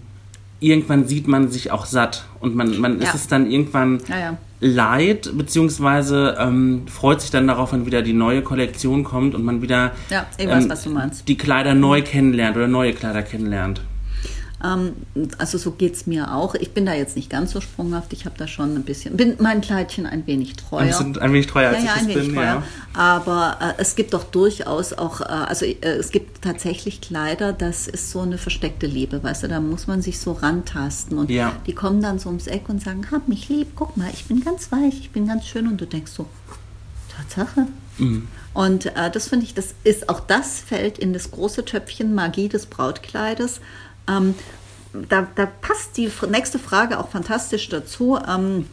irgendwann 0.61 1.07
sieht 1.07 1.29
man 1.29 1.51
sich 1.51 1.71
auch 1.71 1.87
satt 1.87 2.25
und 2.41 2.55
man, 2.55 2.79
man 2.79 3.01
ja. 3.01 3.09
ist 3.09 3.15
es 3.15 3.29
dann 3.29 3.51
irgendwann 3.51 4.01
ja, 4.09 4.19
ja. 4.19 4.37
leid, 4.61 5.31
beziehungsweise 5.35 6.37
ähm, 6.39 6.87
freut 6.89 7.21
sich 7.21 7.31
dann 7.31 7.47
darauf, 7.47 7.73
wenn 7.73 7.87
wieder 7.87 8.03
die 8.03 8.15
neue 8.15 8.43
Kollektion 8.43 9.05
kommt 9.05 9.35
und 9.35 9.45
man 9.45 9.63
wieder 9.63 9.93
ja, 10.09 10.27
ich 10.39 10.49
weiß, 10.49 10.65
ähm, 10.65 10.71
was 10.71 10.85
du 10.85 10.91
meinst. 10.91 11.29
die 11.29 11.37
Kleider 11.37 11.75
neu 11.75 12.03
kennenlernt 12.03 12.57
oder 12.57 12.69
neue 12.69 12.93
Kleider 12.93 13.23
kennenlernt. 13.23 13.83
Ähm, 14.67 14.93
also 15.39 15.59
so 15.59 15.73
geht 15.73 15.95
es 15.95 16.07
mir 16.07 16.35
auch. 16.35 16.55
Ich 16.55 16.73
bin 16.73 16.87
da 16.87 16.95
jetzt 16.95 17.17
nicht 17.17 17.31
ganz 17.31 17.53
so 17.53 17.61
sprunghaft. 17.61 18.13
Ich 18.13 18.25
habe 18.25 18.37
da 18.39 18.49
schon 18.49 18.75
ein 18.75 18.83
bisschen, 18.83 19.17
bin 19.17 19.37
mein 19.39 19.61
Kleidchen 19.61 20.07
ein 20.07 20.27
wenig 20.27 20.57
treuer. 20.57 20.81
Ein, 20.81 20.89
bisschen, 20.89 21.19
ein 21.19 21.33
wenig 21.33 21.47
treuer, 21.47 21.71
als 21.71 21.79
ja, 21.79 21.85
ja, 21.85 21.95
ich 21.97 22.17
es 22.17 22.25
bin. 22.27 22.35
Treuer. 22.35 22.45
Ja. 22.45 22.63
Aber 22.95 23.59
äh, 23.61 23.81
es 23.81 23.95
gibt 23.95 24.15
doch 24.15 24.25
durchaus 24.25 24.93
auch, 24.93 25.21
äh, 25.21 25.25
also 25.25 25.65
äh, 25.65 25.77
es 25.83 26.11
gibt 26.11 26.43
tatsächlich 26.43 27.01
Kleider, 27.01 27.53
das 27.53 27.89
ist 27.89 28.11
so 28.11 28.21
eine 28.21 28.39
versteckte 28.39 28.87
Liebe, 28.87 29.23
weißt 29.23 29.45
du, 29.45 29.49
da 29.49 29.61
muss 29.61 29.87
man 29.87 30.03
sich 30.03 30.19
so 30.19 30.33
rantasten 30.33 31.19
und 31.19 31.31
ja. 31.31 31.53
die 31.67 31.75
kommen 31.75 32.01
dann 32.01 32.19
so 32.19 32.29
ums 32.29 32.47
Eck 32.47 32.69
und 32.69 32.83
sagen, 32.83 33.07
hab 33.11 33.29
mich 33.29 33.49
lieb, 33.49 33.69
guck 33.77 33.97
mal, 33.97 34.09
ich 34.13 34.25
bin 34.25 34.43
ganz 34.43 34.73
weich, 34.73 34.99
ich 35.01 35.11
bin 35.11 35.27
ganz 35.27 35.47
schön 35.47 35.67
und 35.67 35.81
du 35.81 35.87
denkst 35.87 36.13
so, 36.13 36.27
Tatsache. 37.17 37.67
Mhm. 37.99 38.29
Und 38.53 38.87
äh, 38.87 39.11
das 39.11 39.29
finde 39.29 39.45
ich, 39.45 39.55
das 39.55 39.75
ist 39.85 40.09
auch 40.09 40.21
das 40.21 40.61
fällt 40.61 40.99
in 40.99 41.13
das 41.13 41.31
große 41.31 41.65
Töpfchen 41.65 42.15
Magie 42.15 42.49
des 42.49 42.67
Brautkleides. 42.67 43.61
Ähm, 44.09 44.35
da, 45.09 45.27
da, 45.35 45.47
passt 45.47 45.97
die 45.97 46.11
nächste 46.29 46.59
Frage 46.59 46.99
auch 46.99 47.09
fantastisch 47.09 47.69
dazu. 47.69 48.19
Ähm, 48.27 48.67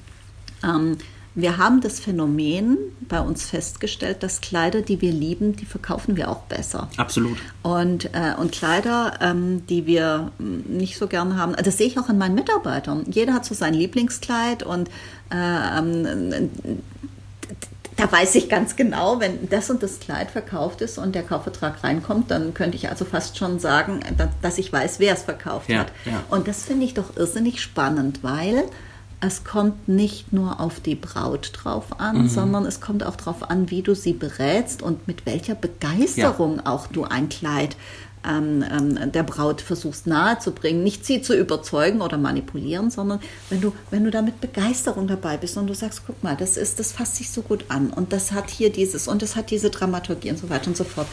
ähm, 0.64 0.98
wir 1.36 1.58
haben 1.58 1.82
das 1.82 2.00
Phänomen 2.00 2.78
bei 3.10 3.20
uns 3.20 3.46
festgestellt, 3.50 4.22
dass 4.22 4.40
Kleider, 4.40 4.82
die 4.82 5.02
wir 5.02 5.12
lieben, 5.12 5.56
die 5.56 5.66
verkaufen 5.66 6.16
wir 6.16 6.30
auch 6.30 6.44
besser. 6.44 6.90
Absolut. 6.98 7.38
Und, 7.64 8.14
äh, 8.14 8.36
und 8.38 8.52
Kleider, 8.52 9.18
ähm, 9.20 9.66
die 9.66 9.88
wir 9.88 10.32
mm, 10.38 10.78
nicht 10.78 10.98
so 10.98 11.08
gerne 11.08 11.36
haben, 11.36 11.54
das 11.54 11.78
sehe 11.78 11.88
ich 11.88 11.98
auch 11.98 12.10
in 12.10 12.20
meinen 12.20 12.36
Mitarbeitern. 12.36 13.06
Jeder 13.10 13.34
hat 13.34 13.46
so 13.46 13.56
sein 13.56 13.74
Lieblingskleid 13.74 14.62
und 14.62 14.90
äh, 15.32 15.80
ähm, 15.80 16.52
da 17.96 18.12
weiß 18.12 18.36
ich 18.36 18.50
ganz 18.50 18.76
genau, 18.76 19.20
wenn 19.20 19.50
das 19.50 19.70
und 19.70 19.84
das 19.84 20.00
Kleid 20.00 20.32
verkauft 20.32 20.82
ist 20.82 20.98
und 20.98 21.14
der 21.16 21.24
Kaufvertrag 21.24 21.84
reinkommt, 21.84 22.32
dann 22.32 22.54
könnte 22.54 22.76
ich 22.76 22.90
also 22.90 23.06
fast 23.06 23.38
schon 23.38 23.60
sagen, 23.60 24.00
dass 24.42 24.58
ich 24.58 24.72
weiß, 24.72 25.00
wer 25.00 25.14
es 25.14 25.24
verkauft 25.24 25.70
ja, 25.70 25.80
hat. 25.80 25.92
Ja. 26.06 26.24
Und 26.30 26.48
das 26.48 26.64
finde 26.64 26.86
ich 26.86 26.94
doch 26.94 27.16
irrsinnig 27.16 27.62
spannend, 27.62 28.24
weil 28.24 28.64
es 29.26 29.44
kommt 29.44 29.88
nicht 29.88 30.34
nur 30.34 30.60
auf 30.60 30.80
die 30.80 30.96
Braut 30.96 31.52
drauf 31.54 32.00
an, 32.00 32.24
mhm. 32.24 32.30
sondern 32.30 32.66
es 32.66 32.82
kommt 32.82 33.06
auch 33.06 33.16
darauf 33.16 33.50
an, 33.50 33.70
wie 33.70 33.82
du 33.82 33.96
sie 33.96 34.14
berätst 34.14 34.82
und 34.82 35.08
mit 35.08 35.26
welcher 35.26 35.56
Begeisterung 35.56 36.58
ja. 36.58 36.66
auch 36.66 36.88
du 36.88 37.06
ein 37.06 37.30
Kleid 37.30 37.78
ähm, 38.28 38.64
ähm, 38.70 39.12
der 39.12 39.24
Braut 39.24 39.62
versuchst 39.62 40.08
nahezubringen, 40.08 40.84
nicht 40.84 41.06
sie 41.06 41.22
zu 41.22 41.38
überzeugen 41.38 42.02
oder 42.02 42.18
manipulieren, 42.18 42.90
sondern 42.90 43.20
wenn 43.50 43.62
du, 43.62 43.74
wenn 43.92 44.04
du 44.04 44.12
da 44.12 44.22
mit 44.22 44.42
Begeisterung 44.42 45.08
dabei 45.08 45.38
bist 45.38 45.58
und 45.58 45.68
du 45.68 45.74
sagst, 45.74 46.04
guck 46.06 46.24
mal, 46.24 46.36
das 46.36 46.58
ist, 46.58 46.80
das 46.80 46.92
fasst 46.92 47.16
sich 47.16 47.32
so 47.32 47.42
gut 47.42 47.66
an 47.70 47.90
und 47.90 48.14
das 48.14 48.32
hat 48.32 48.50
hier 48.50 48.72
dieses 48.72 49.08
und 49.08 49.22
das 49.22 49.36
hat 49.36 49.52
diese 49.52 49.70
Dramaturgie 49.70 50.32
und 50.32 50.38
so 50.38 50.50
weiter 50.50 50.68
und 50.68 50.78
so 50.78 50.84
fort. 50.84 51.08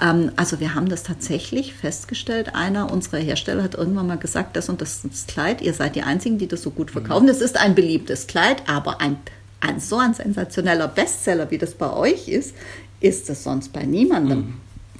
Ähm, 0.00 0.32
also 0.36 0.60
wir 0.60 0.74
haben 0.74 0.88
das 0.88 1.02
tatsächlich 1.02 1.74
festgestellt. 1.74 2.54
Einer 2.54 2.92
unserer 2.92 3.18
Hersteller 3.18 3.62
hat 3.62 3.74
irgendwann 3.74 4.06
mal 4.06 4.18
gesagt, 4.18 4.56
das 4.56 4.68
und 4.68 4.80
das 4.80 4.96
ist 4.96 5.04
das 5.04 5.26
Kleid, 5.26 5.60
ihr 5.62 5.74
seid 5.74 5.96
die 5.96 6.02
Einzigen, 6.02 6.38
die 6.38 6.48
das 6.48 6.62
so 6.62 6.70
gut 6.70 6.90
verkaufen. 6.90 7.28
Es 7.28 7.40
ist 7.40 7.58
ein 7.58 7.74
beliebtes 7.74 8.26
Kleid, 8.26 8.62
aber 8.68 9.00
ein, 9.00 9.16
ein 9.60 9.80
so 9.80 9.98
ein 9.98 10.14
sensationeller 10.14 10.88
Bestseller, 10.88 11.50
wie 11.50 11.58
das 11.58 11.74
bei 11.74 11.92
euch 11.92 12.28
ist, 12.28 12.54
ist 13.00 13.30
es 13.30 13.44
sonst 13.44 13.72
bei 13.72 13.84
niemandem. 13.84 14.38
Mhm. 14.38 14.54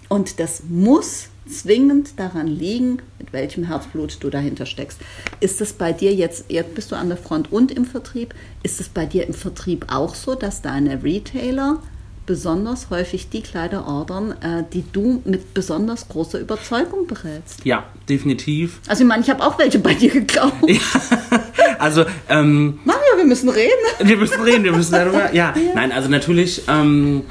Und 0.09 0.41
das 0.41 0.65
muss 0.69 1.29
zwingend 1.51 2.19
daran 2.19 2.47
liegen, 2.47 2.99
mit 3.19 3.33
welchem 3.33 3.65
Herzblut 3.65 4.19
du 4.21 4.31
dahinter 4.31 4.67
steckst. 4.67 5.01
Ist 5.41 5.61
es 5.61 5.73
bei 5.73 5.93
dir 5.93 6.15
jetzt, 6.15 6.47
jetzt 6.49 6.75
bist 6.75 6.93
du 6.93 6.97
an 6.97 7.09
der 7.09 7.19
Front 7.19 7.53
und 7.53 7.73
im 7.73 7.85
Vertrieb, 7.85 8.35
ist 8.63 8.81
es 8.81 8.89
bei 8.89 9.07
dir 9.07 9.27
im 9.27 9.35
Vertrieb 9.35 9.87
auch 9.89 10.15
so, 10.15 10.35
dass 10.35 10.63
deine 10.63 11.03
Retailer 11.03 11.83
besonders 12.31 12.91
häufig 12.91 13.29
die 13.29 13.43
Kleider 13.43 13.89
ordern, 13.89 14.33
äh, 14.41 14.63
die 14.73 14.85
du 14.93 15.21
mit 15.25 15.53
besonders 15.53 16.09
großer 16.09 16.39
Überzeugung 16.39 17.09
berätst? 17.09 17.65
Ja, 17.65 17.85
definitiv. 18.09 18.81
Also 18.87 19.03
ich 19.03 19.09
meine, 19.09 19.23
ich 19.23 19.31
habe 19.31 19.45
auch 19.45 19.59
welche 19.59 19.81
bei 19.81 19.95
dir 19.95 20.11
gekauft. 20.11 20.55
Ja, 20.69 20.79
also 21.81 22.05
ähm, 22.29 22.79
Mario, 22.85 23.17
wir 23.17 23.25
müssen 23.25 23.49
reden. 23.49 23.71
Wir 23.99 24.17
müssen 24.17 24.41
reden, 24.43 24.63
wir 24.63 24.73
müssen 24.73 24.93
darüber. 24.93 25.35
Ja, 25.35 25.55
ja. 25.57 25.75
nein, 25.75 25.91
also 25.91 26.09
natürlich. 26.09 26.63
Ähm, 26.69 27.25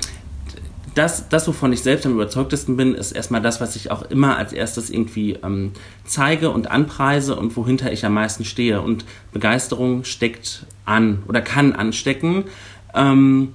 das, 0.96 1.30
das, 1.30 1.48
wovon 1.48 1.74
ich 1.74 1.82
selbst 1.82 2.06
am 2.06 2.14
überzeugtesten 2.14 2.78
bin, 2.78 2.94
ist 2.96 3.12
erstmal 3.12 3.42
das, 3.42 3.62
was 3.62 3.76
ich 3.76 3.92
auch 3.92 4.04
immer 4.04 4.38
als 4.38 4.54
erstes 4.54 4.90
irgendwie 4.90 5.38
ähm, 5.44 5.72
zeige 6.06 6.52
und 6.52 6.72
anpreise 6.72 7.36
und 7.36 7.56
wohinter 7.56 7.92
ich 7.92 8.06
am 8.06 8.14
meisten 8.14 8.46
stehe. 8.46 8.82
Und 8.82 9.06
Begeisterung 9.32 10.04
steckt 10.04 10.66
an 10.86 11.24
oder 11.28 11.42
kann 11.42 11.74
anstecken. 11.74 12.46
Ähm, 12.94 13.54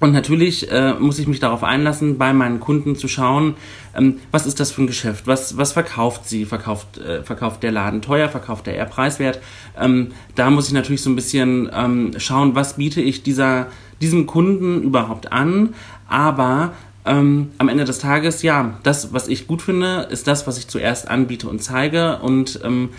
und 0.00 0.12
natürlich 0.12 0.70
äh, 0.72 0.94
muss 0.94 1.18
ich 1.18 1.26
mich 1.26 1.40
darauf 1.40 1.62
einlassen, 1.62 2.16
bei 2.16 2.32
meinen 2.32 2.58
Kunden 2.58 2.96
zu 2.96 3.06
schauen, 3.06 3.54
ähm, 3.94 4.18
was 4.30 4.46
ist 4.46 4.58
das 4.58 4.72
für 4.72 4.82
ein 4.82 4.86
Geschäft, 4.86 5.26
was, 5.26 5.58
was 5.58 5.72
verkauft 5.72 6.26
sie, 6.26 6.46
verkauft, 6.46 6.96
äh, 6.96 7.22
verkauft 7.22 7.62
der 7.62 7.70
Laden 7.70 8.00
teuer, 8.00 8.30
verkauft 8.30 8.66
der 8.66 8.76
eher 8.76 8.86
preiswert. 8.86 9.40
Ähm, 9.78 10.12
da 10.36 10.48
muss 10.48 10.68
ich 10.68 10.72
natürlich 10.72 11.02
so 11.02 11.10
ein 11.10 11.16
bisschen 11.16 11.70
ähm, 11.74 12.12
schauen, 12.16 12.54
was 12.54 12.76
biete 12.76 13.02
ich 13.02 13.22
dieser, 13.22 13.66
diesem 14.00 14.26
Kunden 14.26 14.82
überhaupt 14.82 15.32
an, 15.32 15.74
aber 16.10 16.72
ähm, 17.06 17.50
am 17.58 17.68
Ende 17.68 17.84
des 17.84 17.98
Tages, 17.98 18.42
ja, 18.42 18.78
das, 18.82 19.12
was 19.12 19.28
ich 19.28 19.46
gut 19.46 19.62
finde, 19.62 20.08
ist 20.10 20.26
das, 20.26 20.46
was 20.46 20.58
ich 20.58 20.68
zuerst 20.68 21.08
anbiete 21.08 21.48
und 21.48 21.62
zeige 21.62 22.18
und 22.18 22.60
ähm, 22.62 22.90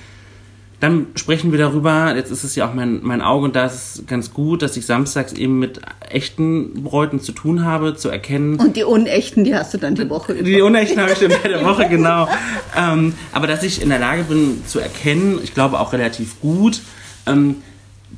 dann 0.82 1.08
sprechen 1.14 1.52
wir 1.52 1.60
darüber, 1.60 2.16
jetzt 2.16 2.32
ist 2.32 2.44
es 2.44 2.56
ja 2.56 2.68
auch 2.68 2.74
mein, 2.74 3.02
mein 3.04 3.22
Auge 3.22 3.46
und 3.46 3.56
da 3.56 3.68
ist 3.68 3.74
es 4.00 4.08
ganz 4.08 4.34
gut, 4.34 4.64
dass 4.64 4.76
ich 4.76 4.88
samstags 4.88 5.32
eben 5.32 5.60
mit 5.60 5.80
echten 6.10 6.84
Bräuten 6.84 7.20
zu 7.20 7.34
tun 7.34 7.64
habe, 7.64 7.96
zu 7.96 8.10
erkennen. 8.10 8.60
Und 8.60 8.76
die 8.76 8.84
unechten, 8.84 9.44
die 9.44 9.54
hast 9.54 9.76
du 9.76 9.78
dann 9.78 9.94
die 9.94 10.10
Woche 10.10 10.34
über. 10.34 10.44
Die 10.44 10.60
unechten 10.60 11.00
habe 11.00 11.12
ich 11.12 11.20
dann 11.20 11.32
bei 11.44 11.50
der 11.50 11.64
Woche, 11.66 11.88
genau. 11.88 12.28
ähm, 12.76 13.14
aber 13.32 13.46
dass 13.46 13.62
ich 13.62 13.84
in 13.84 13.90
der 13.90 14.00
Lage 14.00 14.24
bin 14.24 14.66
zu 14.66 14.80
erkennen, 14.80 15.40
ich 15.44 15.54
glaube 15.54 15.80
auch 15.80 15.94
relativ 15.94 16.42
gut, 16.42 16.82
ähm, 17.28 17.58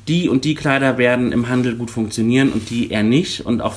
die 0.07 0.29
und 0.29 0.45
die 0.45 0.55
Kleider 0.55 0.97
werden 0.97 1.33
im 1.33 1.49
Handel 1.49 1.75
gut 1.75 1.91
funktionieren 1.91 2.53
und 2.53 2.69
die 2.69 2.91
eher 2.91 3.03
nicht 3.03 3.45
und 3.45 3.59
auch 3.59 3.75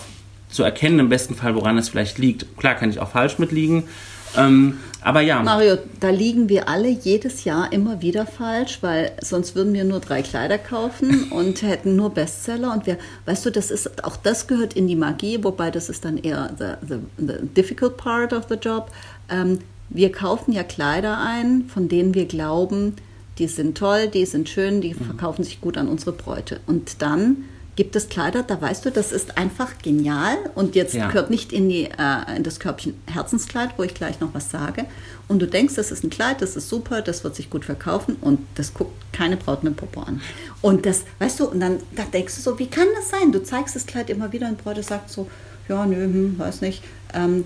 zu 0.57 0.63
erkennen 0.63 0.99
im 0.99 1.09
besten 1.09 1.35
Fall, 1.35 1.55
woran 1.55 1.79
es 1.79 1.89
vielleicht 1.89 2.19
liegt. 2.19 2.57
Klar 2.57 2.75
kann 2.75 2.91
ich 2.91 2.99
auch 2.99 3.11
falsch 3.11 3.39
mitliegen, 3.39 3.85
ähm, 4.37 4.79
aber 5.01 5.21
ja. 5.21 5.43
Mario, 5.43 5.77
da 6.01 6.11
liegen 6.11 6.49
wir 6.49 6.69
alle 6.69 6.89
jedes 6.89 7.45
Jahr 7.45 7.73
immer 7.73 8.03
wieder 8.03 8.27
falsch, 8.27 8.79
weil 8.81 9.13
sonst 9.21 9.55
würden 9.55 9.73
wir 9.73 9.85
nur 9.85 10.01
drei 10.01 10.23
Kleider 10.23 10.59
kaufen 10.59 11.25
und 11.31 11.63
hätten 11.63 11.97
nur 11.97 12.11
Bestseller. 12.11 12.73
Und 12.73 12.87
wir, 12.87 12.99
weißt 13.27 13.47
du, 13.47 13.51
das 13.51 13.71
ist, 13.71 14.05
auch 14.05 14.17
das 14.17 14.47
gehört 14.47 14.75
in 14.75 14.89
die 14.89 14.97
Magie, 14.97 15.39
wobei 15.43 15.71
das 15.71 15.89
ist 15.89 16.05
dann 16.05 16.19
eher 16.19 16.51
the, 16.59 16.87
the, 16.87 16.99
the 17.19 17.47
difficult 17.57 17.97
part 17.97 18.33
of 18.33 18.47
the 18.49 18.57
job. 18.57 18.91
Ähm, 19.29 19.61
wir 19.89 20.11
kaufen 20.11 20.53
ja 20.53 20.65
Kleider 20.65 21.19
ein, 21.21 21.67
von 21.69 21.89
denen 21.89 22.15
wir 22.15 22.27
glauben, 22.27 22.97
die 23.39 23.47
sind 23.47 23.79
toll, 23.79 24.09
die 24.09 24.27
sind 24.27 24.49
schön, 24.49 24.81
die 24.81 24.95
mhm. 24.95 25.05
verkaufen 25.05 25.45
sich 25.45 25.61
gut 25.61 25.79
an 25.79 25.89
unsere 25.89 26.13
Bräute. 26.13 26.61
Und 26.67 27.01
dann 27.03 27.45
gibt 27.77 27.95
es 27.95 28.09
Kleider, 28.09 28.43
da 28.43 28.61
weißt 28.61 28.87
du, 28.87 28.91
das 28.91 29.13
ist 29.13 29.37
einfach 29.37 29.79
genial 29.83 30.37
und 30.55 30.75
jetzt 30.75 30.95
ja. 30.95 31.09
gehört 31.09 31.29
nicht 31.31 31.53
in, 31.53 31.69
die, 31.69 31.85
äh, 31.85 32.37
in 32.37 32.43
das 32.43 32.59
Körbchen 32.59 32.95
Herzenskleid, 33.07 33.71
wo 33.77 33.83
ich 33.83 33.95
gleich 33.95 34.19
noch 34.21 34.33
was 34.33 34.51
sage. 34.51 34.87
Und 35.29 35.41
du 35.41 35.47
denkst, 35.47 35.75
das 35.75 35.91
ist 35.91 36.03
ein 36.03 36.11
Kleid, 36.11 36.41
das 36.41 36.57
ist 36.57 36.69
super, 36.69 37.03
das 37.03 37.23
wird 37.23 37.37
sich 37.37 37.51
gut 37.51 37.65
verkaufen 37.67 38.17
und 38.21 38.41
das 38.55 38.73
guckt 38.73 38.95
keine 39.13 39.37
Braut 39.37 39.63
mit 39.63 39.77
Popo 39.77 40.01
an. 40.01 40.23
Und 40.63 40.87
das, 40.87 41.05
weißt 41.19 41.41
du, 41.41 41.47
und 41.47 41.61
dann 41.61 41.79
da 41.95 42.05
denkst 42.05 42.35
du 42.37 42.41
so, 42.41 42.59
wie 42.59 42.69
kann 42.69 42.87
das 42.97 43.11
sein? 43.11 43.31
Du 43.31 43.43
zeigst 43.43 43.77
das 43.77 43.87
Kleid 43.87 44.09
immer 44.09 44.33
wieder 44.33 44.49
und 44.49 44.63
Bräute 44.63 44.83
sagt 44.83 45.11
so, 45.11 45.29
ja, 45.69 45.85
nö, 45.85 45.97
hm, 45.97 46.39
weiß 46.39 46.63
nicht. 46.63 46.83
Ähm, 47.13 47.45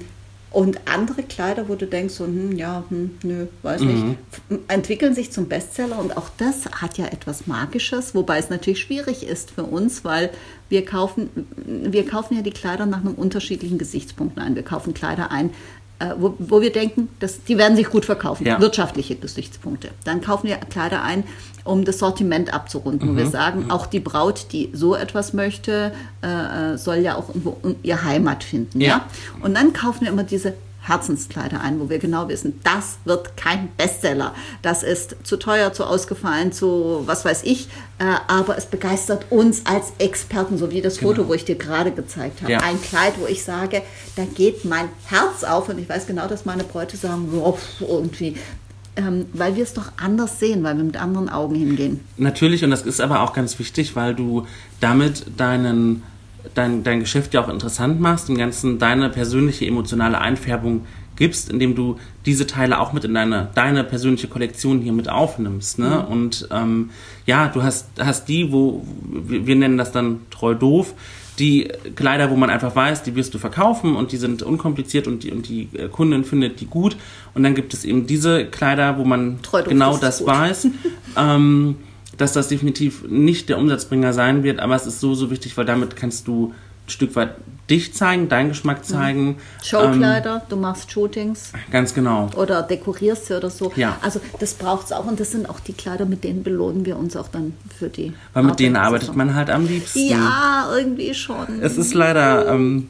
und 0.50 0.80
andere 0.86 1.22
Kleider, 1.22 1.68
wo 1.68 1.76
du 1.76 1.86
denkst, 1.86 2.14
so, 2.14 2.24
hm, 2.24 2.56
ja, 2.56 2.82
hm, 2.88 3.18
nö, 3.22 3.46
weiß 3.62 3.82
mhm. 3.82 4.16
nicht, 4.48 4.62
entwickeln 4.68 5.14
sich 5.14 5.30
zum 5.30 5.48
Bestseller. 5.48 5.98
Und 5.98 6.16
auch 6.16 6.28
das 6.38 6.66
hat 6.66 6.98
ja 6.98 7.06
etwas 7.06 7.46
Magisches, 7.46 8.16
wobei 8.16 8.38
es 8.38 8.50
natürlich 8.50 8.80
schwierig 8.80 9.26
ist 9.26 9.52
für 9.52 9.62
uns, 9.62 10.04
weil 10.04 10.30
wir 10.68 10.84
kaufen, 10.84 11.30
wir 11.66 12.04
kaufen 12.04 12.36
ja 12.36 12.42
die 12.42 12.50
Kleider 12.50 12.86
nach 12.86 13.00
einem 13.00 13.14
unterschiedlichen 13.14 13.78
Gesichtspunkt 13.78 14.38
ein. 14.38 14.56
Wir 14.56 14.64
kaufen 14.64 14.92
Kleider 14.92 15.30
ein, 15.30 15.50
wo, 16.16 16.34
wo, 16.38 16.60
wir 16.60 16.72
denken, 16.72 17.08
dass 17.20 17.44
die 17.44 17.58
werden 17.58 17.76
sich 17.76 17.90
gut 17.90 18.04
verkaufen, 18.04 18.46
ja. 18.46 18.60
wirtschaftliche 18.60 19.16
Gesichtspunkte. 19.16 19.90
Dann 20.04 20.20
kaufen 20.20 20.48
wir 20.48 20.56
Kleider 20.56 21.02
ein, 21.02 21.24
um 21.64 21.84
das 21.84 21.98
Sortiment 21.98 22.54
abzurunden, 22.54 23.08
mhm. 23.08 23.12
wo 23.12 23.18
wir 23.18 23.26
sagen, 23.26 23.64
mhm. 23.64 23.70
auch 23.70 23.86
die 23.86 24.00
Braut, 24.00 24.46
die 24.52 24.70
so 24.72 24.94
etwas 24.94 25.32
möchte, 25.32 25.92
äh, 26.22 26.74
äh 26.74 26.78
soll 26.78 26.96
ja 26.96 27.16
auch 27.16 27.28
irgendwo 27.28 27.58
ihr 27.82 28.02
Heimat 28.02 28.44
finden. 28.44 28.80
Ja. 28.80 28.88
ja. 28.88 29.06
Und 29.42 29.54
dann 29.54 29.72
kaufen 29.72 30.02
wir 30.02 30.08
immer 30.08 30.24
diese 30.24 30.54
Herzenskleider 30.82 31.60
ein, 31.60 31.78
wo 31.78 31.90
wir 31.90 31.98
genau 31.98 32.28
wissen, 32.28 32.60
das 32.64 32.98
wird 33.04 33.36
kein 33.36 33.68
Bestseller. 33.76 34.34
Das 34.62 34.82
ist 34.82 35.16
zu 35.24 35.36
teuer, 35.36 35.72
zu 35.72 35.84
ausgefallen, 35.84 36.52
zu 36.52 37.02
was 37.06 37.24
weiß 37.24 37.42
ich. 37.44 37.68
Äh, 37.98 38.04
aber 38.28 38.56
es 38.56 38.66
begeistert 38.66 39.26
uns 39.30 39.66
als 39.66 39.92
Experten, 39.98 40.56
so 40.56 40.70
wie 40.70 40.80
das 40.80 40.98
genau. 40.98 41.10
Foto, 41.10 41.28
wo 41.28 41.34
ich 41.34 41.44
dir 41.44 41.56
gerade 41.56 41.90
gezeigt 41.90 42.40
habe. 42.40 42.52
Ja. 42.52 42.58
Ein 42.60 42.80
Kleid, 42.80 43.14
wo 43.20 43.26
ich 43.26 43.44
sage, 43.44 43.82
da 44.16 44.24
geht 44.24 44.64
mein 44.64 44.88
Herz 45.06 45.44
auf 45.44 45.68
und 45.68 45.78
ich 45.78 45.88
weiß 45.88 46.06
genau, 46.06 46.26
dass 46.26 46.46
meine 46.46 46.64
Bräute 46.64 46.96
sagen, 46.96 47.30
irgendwie. 47.80 48.36
Ähm, 48.96 49.26
weil 49.32 49.54
wir 49.54 49.62
es 49.62 49.74
doch 49.74 49.92
anders 49.98 50.40
sehen, 50.40 50.64
weil 50.64 50.76
wir 50.76 50.84
mit 50.84 50.96
anderen 50.96 51.28
Augen 51.28 51.54
hingehen. 51.54 52.00
Natürlich, 52.16 52.64
und 52.64 52.70
das 52.70 52.82
ist 52.82 53.00
aber 53.00 53.20
auch 53.20 53.32
ganz 53.32 53.58
wichtig, 53.58 53.94
weil 53.94 54.14
du 54.14 54.46
damit 54.80 55.26
deinen 55.36 56.02
dein, 56.54 56.82
dein 56.82 57.00
Geschäft 57.00 57.34
ja 57.34 57.42
auch 57.42 57.48
interessant 57.48 58.00
machst, 58.00 58.28
im 58.28 58.36
Ganzen 58.36 58.78
deine 58.78 59.10
persönliche 59.10 59.66
emotionale 59.66 60.20
Einfärbung 60.20 60.86
gibst, 61.16 61.50
indem 61.50 61.74
du 61.74 61.96
diese 62.24 62.46
Teile 62.46 62.80
auch 62.80 62.92
mit 62.92 63.04
in 63.04 63.14
deine, 63.14 63.50
deine 63.54 63.84
persönliche 63.84 64.26
Kollektion 64.26 64.80
hier 64.80 64.92
mit 64.92 65.08
aufnimmst. 65.08 65.78
Ne? 65.78 66.04
Mhm. 66.06 66.12
Und 66.12 66.48
ähm, 66.50 66.90
ja, 67.26 67.48
du 67.48 67.62
hast, 67.62 67.88
hast 67.98 68.28
die, 68.28 68.52
wo 68.52 68.84
wir 69.04 69.54
nennen 69.54 69.76
das 69.76 69.92
dann 69.92 70.20
treu 70.30 70.54
doof, 70.54 70.94
die 71.38 71.70
Kleider, 71.94 72.30
wo 72.30 72.36
man 72.36 72.50
einfach 72.50 72.76
weiß, 72.76 73.02
die 73.02 73.16
wirst 73.16 73.34
du 73.34 73.38
verkaufen 73.38 73.96
und 73.96 74.12
die 74.12 74.18
sind 74.18 74.42
unkompliziert 74.42 75.06
und 75.06 75.22
die, 75.22 75.32
und 75.32 75.48
die 75.48 75.68
äh, 75.74 75.88
Kundin 75.88 76.24
findet 76.24 76.60
die 76.60 76.66
gut. 76.66 76.96
Und 77.34 77.42
dann 77.42 77.54
gibt 77.54 77.74
es 77.74 77.84
eben 77.84 78.06
diese 78.06 78.46
Kleider, 78.46 78.98
wo 78.98 79.04
man 79.04 79.38
genau 79.66 79.96
das 79.96 80.24
weiß. 80.24 80.68
ähm, 81.16 81.76
dass 82.16 82.32
das 82.32 82.48
definitiv 82.48 83.04
nicht 83.08 83.48
der 83.48 83.58
Umsatzbringer 83.58 84.12
sein 84.12 84.42
wird, 84.42 84.60
aber 84.60 84.74
es 84.74 84.86
ist 84.86 85.00
so, 85.00 85.14
so 85.14 85.30
wichtig, 85.30 85.56
weil 85.56 85.64
damit 85.64 85.96
kannst 85.96 86.26
du 86.26 86.52
ein 86.86 86.90
Stück 86.90 87.16
weit 87.16 87.36
dich 87.70 87.94
zeigen, 87.94 88.28
deinen 88.28 88.48
Geschmack 88.48 88.84
zeigen. 88.84 89.36
Showkleider, 89.62 90.36
ähm, 90.36 90.40
du 90.48 90.56
machst 90.56 90.90
Shootings. 90.90 91.52
Ganz 91.70 91.94
genau. 91.94 92.28
Oder 92.36 92.62
dekorierst 92.62 93.26
sie 93.26 93.36
oder 93.36 93.48
so. 93.48 93.72
Ja. 93.76 93.96
Also 94.02 94.20
das 94.40 94.54
braucht 94.54 94.86
es 94.86 94.92
auch 94.92 95.06
und 95.06 95.20
das 95.20 95.30
sind 95.30 95.48
auch 95.48 95.60
die 95.60 95.72
Kleider, 95.72 96.04
mit 96.04 96.24
denen 96.24 96.42
belohnen 96.42 96.84
wir 96.84 96.96
uns 96.96 97.16
auch 97.16 97.28
dann 97.28 97.54
für 97.78 97.88
die. 97.88 98.12
Weil 98.32 98.42
mit 98.42 98.58
denen 98.58 98.76
arbeitet 98.76 99.14
man 99.14 99.34
halt 99.34 99.50
am 99.50 99.66
liebsten. 99.66 100.00
Ja, 100.00 100.68
irgendwie 100.76 101.14
schon. 101.14 101.62
Es 101.62 101.78
ist 101.78 101.94
leider. 101.94 102.48
Ähm, 102.48 102.88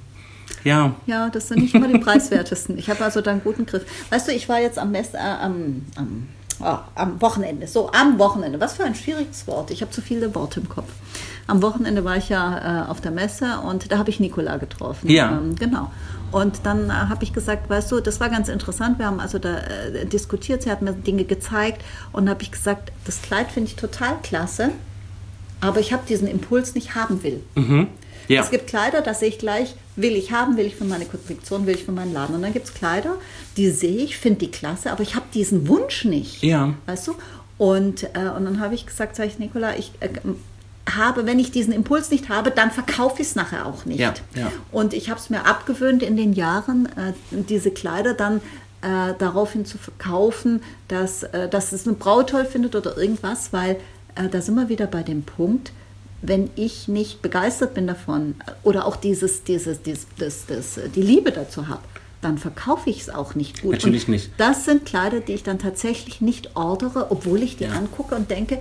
ja. 0.65 0.95
Ja, 1.07 1.29
das 1.29 1.49
sind 1.49 1.61
nicht 1.63 1.75
immer 1.75 1.89
die 1.89 1.99
preiswertesten. 2.05 2.79
Ich 2.79 2.89
habe 2.91 3.05
also 3.05 3.21
da 3.21 3.31
einen 3.31 3.43
guten 3.43 3.67
Griff. 3.67 3.85
Weißt 4.11 4.29
du, 4.29 4.33
ich 4.33 4.49
war 4.49 4.61
jetzt 4.61 4.79
am, 4.79 4.91
Mess, 4.93 5.15
äh, 5.15 5.19
am, 5.19 5.83
am, 5.97 6.29
oh, 6.63 6.79
am 6.95 7.21
Wochenende. 7.21 7.67
So, 7.67 7.91
am 7.93 8.19
Wochenende. 8.19 8.61
Was 8.61 8.75
für 8.75 8.85
ein 8.85 8.95
schwieriges 8.95 9.47
Wort. 9.47 9.71
Ich 9.71 9.83
habe 9.83 9.91
zu 9.91 10.01
viele 10.01 10.35
Worte 10.35 10.61
im 10.61 10.69
Kopf. 10.69 10.91
Am 11.47 11.63
Wochenende 11.63 12.05
war 12.05 12.17
ich 12.17 12.29
ja 12.29 12.85
äh, 12.85 12.89
auf 12.89 13.01
der 13.01 13.11
Messe 13.11 13.59
und 13.61 13.91
da 13.91 13.99
habe 13.99 14.11
ich 14.11 14.21
Nikola 14.21 14.57
getroffen. 14.57 15.11
Ja. 15.11 15.33
Ähm, 15.33 15.57
genau. 15.57 15.91
Und 16.33 16.61
dann 16.65 16.91
äh, 16.91 16.93
habe 16.93 17.25
ich 17.25 17.33
gesagt, 17.33 17.69
weißt 17.69 17.91
du, 17.91 18.01
das 18.01 18.21
war 18.21 18.29
ganz 18.29 18.49
interessant. 18.49 18.99
Wir 18.99 19.07
haben 19.07 19.21
also 19.21 19.39
da 19.39 19.59
äh, 19.59 20.07
diskutiert, 20.07 20.63
sie 20.63 20.71
hat 20.71 20.81
mir 20.83 20.93
Dinge 20.93 21.25
gezeigt 21.25 21.83
und 22.13 22.29
habe 22.31 22.43
ich 22.43 22.53
gesagt, 22.53 22.93
das 23.05 23.21
Kleid 23.23 23.51
finde 23.51 23.69
ich 23.71 23.77
total 23.77 24.19
klasse, 24.23 24.71
aber 25.61 25.81
ich 25.81 25.93
habe 25.93 26.05
diesen 26.09 26.29
Impuls 26.29 26.75
nicht 26.75 26.95
haben 26.95 27.23
will. 27.23 27.43
Mhm. 27.57 27.89
Ja. 28.31 28.43
Es 28.43 28.51
gibt 28.51 28.69
Kleider, 28.69 29.01
da 29.03 29.13
sehe 29.13 29.29
ich 29.29 29.39
gleich, 29.39 29.75
will 29.97 30.15
ich 30.15 30.31
haben, 30.31 30.57
will 30.57 30.65
ich 30.65 30.77
für 30.77 30.85
meine 30.85 31.05
Kollektion, 31.05 31.67
will 31.67 31.75
ich 31.75 31.85
für 31.85 31.91
meinen 31.91 32.13
Laden. 32.13 32.37
Und 32.37 32.43
dann 32.43 32.53
gibt 32.53 32.67
es 32.67 32.75
Kleider, 32.75 33.17
die 33.57 33.71
sehe 33.71 34.05
ich, 34.05 34.19
finde 34.19 34.39
die 34.39 34.53
klasse, 34.53 34.93
aber 34.93 35.03
ich 35.03 35.17
habe 35.17 35.27
diesen 35.35 35.67
Wunsch 35.67 36.05
nicht. 36.05 36.41
Ja. 36.45 36.75
Weißt 36.87 37.09
du? 37.09 37.15
Und, 37.59 38.05
äh, 38.15 38.29
und 38.37 38.45
dann 38.45 38.61
habe 38.61 38.77
ich 38.77 38.87
gesagt, 38.87 39.17
sage 39.17 39.29
ich, 39.31 39.41
Nicola, 39.41 39.77
ich 39.77 39.91
äh, 39.99 40.11
habe, 40.95 41.27
wenn 41.27 41.41
ich 41.41 41.51
diesen 41.51 41.73
Impuls 41.73 42.13
nicht 42.13 42.29
habe, 42.29 42.53
dann 42.53 42.71
verkaufe 42.71 43.21
ich 43.21 43.29
es 43.29 43.35
nachher 43.35 43.67
auch 43.67 43.85
nicht. 43.85 43.99
Ja, 43.99 44.15
ja. 44.37 44.53
Und 44.71 44.95
ich 44.95 45.11
habe 45.11 45.19
es 45.19 45.29
mir 45.29 45.45
abgewöhnt 45.45 46.05
in 46.05 46.17
den 46.17 46.33
Jahren, 46.33 46.87
äh, 46.87 47.13
diese 47.33 47.73
Kleider 47.73 48.15
dann 48.15 48.37
äh, 48.83 49.13
daraufhin 49.19 49.67
zu 49.67 49.77
verkaufen, 49.77 50.63
dass, 50.87 51.25
äh, 51.25 51.49
dass 51.49 51.73
es 51.73 51.85
eine 51.85 51.97
Braut 51.97 52.31
toll 52.31 52.45
findet 52.45 52.77
oder 52.77 52.97
irgendwas, 52.97 53.53
weil 53.53 53.77
äh, 54.15 54.29
da 54.31 54.41
sind 54.41 54.55
wir 54.55 54.69
wieder 54.69 54.87
bei 54.87 55.03
dem 55.03 55.25
Punkt, 55.25 55.73
wenn 56.23 56.51
ich 56.57 56.87
nicht 56.89 57.23
begeistert 57.23 57.75
bin 57.75 57.87
davon 57.87 58.35
oder 58.63 58.87
auch 58.87 58.97
dieses, 58.97 59.43
dieses, 59.45 59.83
dieses, 59.83 60.07
das, 60.19 60.47
das, 60.47 60.79
die 60.95 61.03
Liebe 61.03 61.33
dazu 61.33 61.69
habe, 61.69 61.81
dann 62.21 62.37
verkaufe 62.37 62.91
ich 62.91 63.01
es 63.01 63.09
auch 63.11 63.35
nicht 63.35 63.63
gut. 63.63 63.73
Natürlich 63.73 64.07
und 64.07 64.13
nicht. 64.13 64.31
Das 64.37 64.67
sind 64.67 64.85
Kleider, 64.85 65.21
die 65.21 65.33
ich 65.33 65.43
dann 65.43 65.59
tatsächlich 65.59 66.21
nicht 66.21 66.55
ordere, 66.57 67.11
obwohl 67.11 67.43
ich 67.43 67.57
die 67.57 67.65
Ja. 67.65 67.71
angucke 67.73 68.15
und 68.15 68.31
denke, 68.31 68.59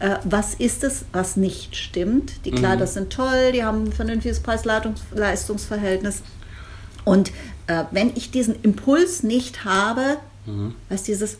äh, 0.00 0.16
was 0.24 0.52
ist 0.54 0.84
es, 0.84 1.06
was 1.12 1.36
nicht 1.36 1.74
stimmt. 1.74 2.44
Die 2.44 2.50
Kleider 2.50 2.84
Mhm. 2.84 2.90
sind 2.90 3.12
toll, 3.12 3.52
die 3.52 3.64
haben 3.64 3.84
ein 3.84 3.92
vernünftiges 3.92 4.40
Preis-Leistungs-Verhältnis. 4.40 6.22
Und 7.04 7.32
äh, 7.66 7.84
wenn 7.90 8.10
ich 8.14 8.30
diesen 8.30 8.56
Impuls 8.62 9.22
nicht 9.22 9.64
habe, 9.64 10.18
Mhm. 10.46 10.74
was 10.88 11.02
dieses, 11.02 11.38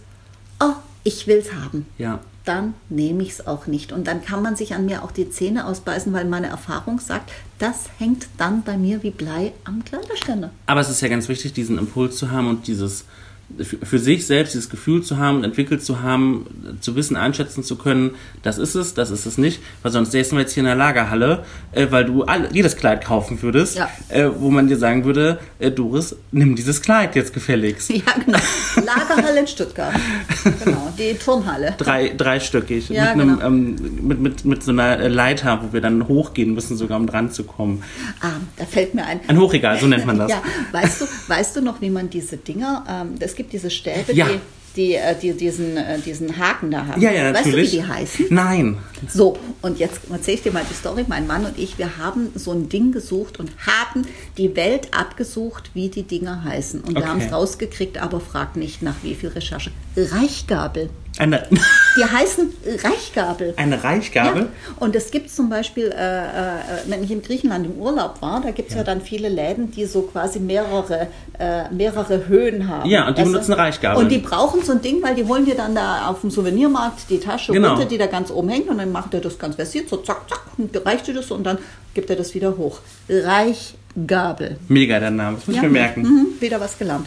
oh, 0.60 0.72
ich 1.04 1.26
will 1.26 1.38
es 1.38 1.52
haben, 1.52 1.86
Ja. 1.98 2.20
Dann 2.48 2.74
nehme 2.88 3.22
ich 3.22 3.30
es 3.30 3.46
auch 3.46 3.66
nicht. 3.66 3.92
Und 3.92 4.06
dann 4.06 4.24
kann 4.24 4.42
man 4.42 4.56
sich 4.56 4.74
an 4.74 4.86
mir 4.86 5.04
auch 5.04 5.12
die 5.12 5.30
Zähne 5.30 5.66
ausbeißen, 5.66 6.12
weil 6.12 6.24
meine 6.24 6.46
Erfahrung 6.46 6.98
sagt, 6.98 7.30
das 7.58 7.90
hängt 7.98 8.28
dann 8.38 8.62
bei 8.62 8.78
mir 8.78 9.02
wie 9.02 9.10
Blei 9.10 9.52
am 9.64 9.84
Kleiderständer. 9.84 10.50
Aber 10.66 10.80
es 10.80 10.88
ist 10.88 11.02
ja 11.02 11.08
ganz 11.08 11.28
wichtig, 11.28 11.52
diesen 11.52 11.76
Impuls 11.78 12.16
zu 12.16 12.30
haben 12.30 12.48
und 12.48 12.66
dieses 12.66 13.04
für 13.82 13.98
sich 13.98 14.26
selbst 14.26 14.52
dieses 14.54 14.68
Gefühl 14.68 15.02
zu 15.02 15.16
haben 15.16 15.38
und 15.38 15.44
entwickelt 15.44 15.82
zu 15.82 16.02
haben, 16.02 16.46
zu 16.80 16.96
wissen, 16.96 17.16
einschätzen 17.16 17.64
zu 17.64 17.76
können, 17.76 18.10
das 18.42 18.58
ist 18.58 18.74
es, 18.74 18.92
das 18.94 19.10
ist 19.10 19.24
es 19.24 19.38
nicht, 19.38 19.60
weil 19.82 19.90
sonst 19.90 20.12
säßen 20.12 20.36
wir 20.36 20.42
jetzt 20.42 20.52
hier 20.52 20.60
in 20.62 20.66
der 20.66 20.74
Lagerhalle, 20.74 21.44
äh, 21.72 21.86
weil 21.90 22.04
du 22.04 22.24
all, 22.24 22.48
jedes 22.52 22.76
Kleid 22.76 23.04
kaufen 23.04 23.40
würdest, 23.40 23.76
Ja. 23.78 23.88
äh, 24.10 24.28
wo 24.38 24.50
man 24.50 24.68
dir 24.68 24.76
sagen 24.76 25.04
würde, 25.04 25.38
äh, 25.58 25.70
Doris, 25.70 26.14
nimm 26.30 26.56
dieses 26.56 26.82
Kleid 26.82 27.16
jetzt 27.16 27.32
gefälligst. 27.32 27.90
Ja, 27.98 28.02
genau. 28.24 28.38
Lagerhalle 28.76 29.40
in 29.40 29.46
Stuttgart. 29.46 29.94
Genau, 30.64 30.92
die 30.98 31.14
Turnhalle. 31.14 31.74
Drei, 31.78 32.10
dreistöckig, 32.16 32.88
Ja, 32.90 33.14
mit, 33.14 33.22
einem, 33.22 33.28
genau. 33.38 33.46
ähm, 33.46 33.76
mit, 34.06 34.20
mit, 34.20 34.44
mit 34.44 34.62
so 34.62 34.70
einer 34.72 34.98
äh, 35.00 35.08
Leiter, 35.08 35.60
wo 35.62 35.72
wir 35.72 35.80
dann 35.80 36.06
hochgehen 36.06 36.54
müssen, 36.54 36.76
sogar 36.76 36.98
um 36.98 37.06
dran 37.06 37.32
zu 37.32 37.44
kommen. 37.44 37.82
Ah, 38.20 38.32
da 38.56 38.64
fällt 38.66 38.94
mir 38.94 39.04
ein. 39.06 39.20
Ein 39.26 39.38
Hochregal, 39.40 39.78
so 39.80 39.86
nennt 39.86 40.04
man 40.06 40.18
das. 40.18 40.28
Ja, 40.32 40.42
weißt 40.72 41.00
du, 41.00 41.04
weißt 41.28 41.56
du 41.56 41.62
noch, 41.62 41.80
wie 41.80 41.90
man 41.90 42.10
diese 42.10 42.36
Dinger, 42.36 42.84
ähm, 42.88 43.14
es 43.18 43.34
gibt 43.38 43.54
diese 43.54 43.70
Stäbe, 43.70 44.12
Ja. 44.12 44.26
die, 44.26 44.38
die, 44.76 44.94
äh, 44.94 45.14
die 45.18 45.32
diesen, 45.32 45.76
äh, 45.78 45.98
diesen 45.98 46.36
Haken 46.36 46.70
da 46.70 46.86
haben. 46.86 47.00
Ja, 47.00 47.10
ja, 47.10 47.32
natürlich. 47.32 47.46
Weißt 47.46 47.72
du, 47.72 47.78
wie 47.78 47.82
die 47.82 47.84
heißen? 47.88 48.26
Nein. 48.30 48.76
So, 49.08 49.36
und 49.62 49.78
jetzt 49.78 50.00
erzähle 50.10 50.36
ich 50.36 50.42
dir 50.42 50.52
mal 50.52 50.64
die 50.70 50.74
Story. 50.74 51.04
Mein 51.08 51.26
Mann 51.26 51.44
und 51.46 51.58
ich, 51.58 51.78
wir 51.78 51.96
haben 51.98 52.28
so 52.34 52.52
ein 52.52 52.68
Ding 52.68 52.92
gesucht 52.92 53.40
und 53.40 53.50
haben 53.66 54.06
die 54.36 54.54
Welt 54.54 54.88
abgesucht, 54.92 55.70
wie 55.74 55.88
die 55.88 56.02
Dinger 56.02 56.44
heißen. 56.44 56.80
Und 56.82 56.90
wir 56.94 56.98
Okay. 56.98 57.08
haben 57.08 57.20
es 57.20 57.32
rausgekriegt, 57.32 57.96
aber 57.98 58.20
frag 58.20 58.56
nicht 58.56 58.82
nach 58.82 58.96
wie 59.02 59.14
viel 59.14 59.30
Recherche. 59.30 59.70
Reichgabel. 59.96 60.90
Eine, 61.18 61.46
Die 61.96 62.04
heißen 62.04 62.52
Reichgabel. 62.84 63.54
eine 63.56 63.82
Reichgabel? 63.82 64.42
Ja. 64.42 64.48
Und 64.78 64.94
es 64.94 65.10
gibt 65.10 65.30
zum 65.30 65.48
Beispiel, 65.48 65.86
äh, 65.86 66.18
äh, 66.26 66.60
wenn 66.86 67.02
ich 67.02 67.10
in 67.10 67.22
Griechenland 67.22 67.66
im 67.66 67.72
Urlaub 67.72 68.22
war, 68.22 68.40
da 68.40 68.52
gibt 68.52 68.70
es 68.70 68.76
ja. 68.76 68.84
dann 68.84 69.00
viele 69.00 69.28
Läden, 69.28 69.70
die 69.72 69.84
so 69.86 70.02
quasi 70.02 70.38
mehrere, 70.38 71.08
äh, 71.38 71.68
mehrere 71.72 72.28
Höhen 72.28 72.68
haben. 72.68 72.88
Ja, 72.88 73.08
und 73.08 73.18
die 73.18 73.22
du? 73.24 73.32
benutzen 73.32 73.52
Reichgabeln. 73.54 74.04
Und 74.04 74.12
die 74.12 74.18
brauchen 74.18 74.62
so 74.62 74.72
ein 74.72 74.80
Ding, 74.80 75.02
weil 75.02 75.14
die 75.16 75.24
holen 75.24 75.44
dir 75.44 75.56
dann 75.56 75.74
da 75.74 76.06
auf 76.08 76.20
dem 76.20 76.30
Souvenirmarkt 76.30 77.10
die 77.10 77.18
Tasche 77.18 77.52
Genau. 77.52 77.70
runter, 77.70 77.86
die 77.86 77.98
da 77.98 78.06
ganz 78.06 78.30
oben 78.30 78.48
hängt 78.48 78.68
und 78.68 78.78
dann 78.78 78.92
macht 78.92 79.12
er 79.14 79.20
das 79.20 79.38
ganz 79.38 79.56
versiert, 79.56 79.88
so 79.88 79.96
zack, 79.96 80.28
zack, 80.28 80.42
und 80.56 80.70
reicht 80.86 81.06
dir 81.08 81.14
das 81.14 81.30
und 81.32 81.44
dann 81.44 81.58
gibt 81.94 82.10
er 82.10 82.16
das 82.16 82.32
wieder 82.34 82.56
hoch. 82.56 82.78
Reichgabel. 83.08 84.58
Mega 84.68 85.00
der 85.00 85.10
Name, 85.10 85.36
das 85.38 85.46
muss 85.46 85.56
ich 85.56 85.62
mir 85.62 85.68
merken. 85.68 86.02
Mhm, 86.02 86.26
wieder 86.40 86.60
was 86.60 86.78
gelernt. 86.78 87.06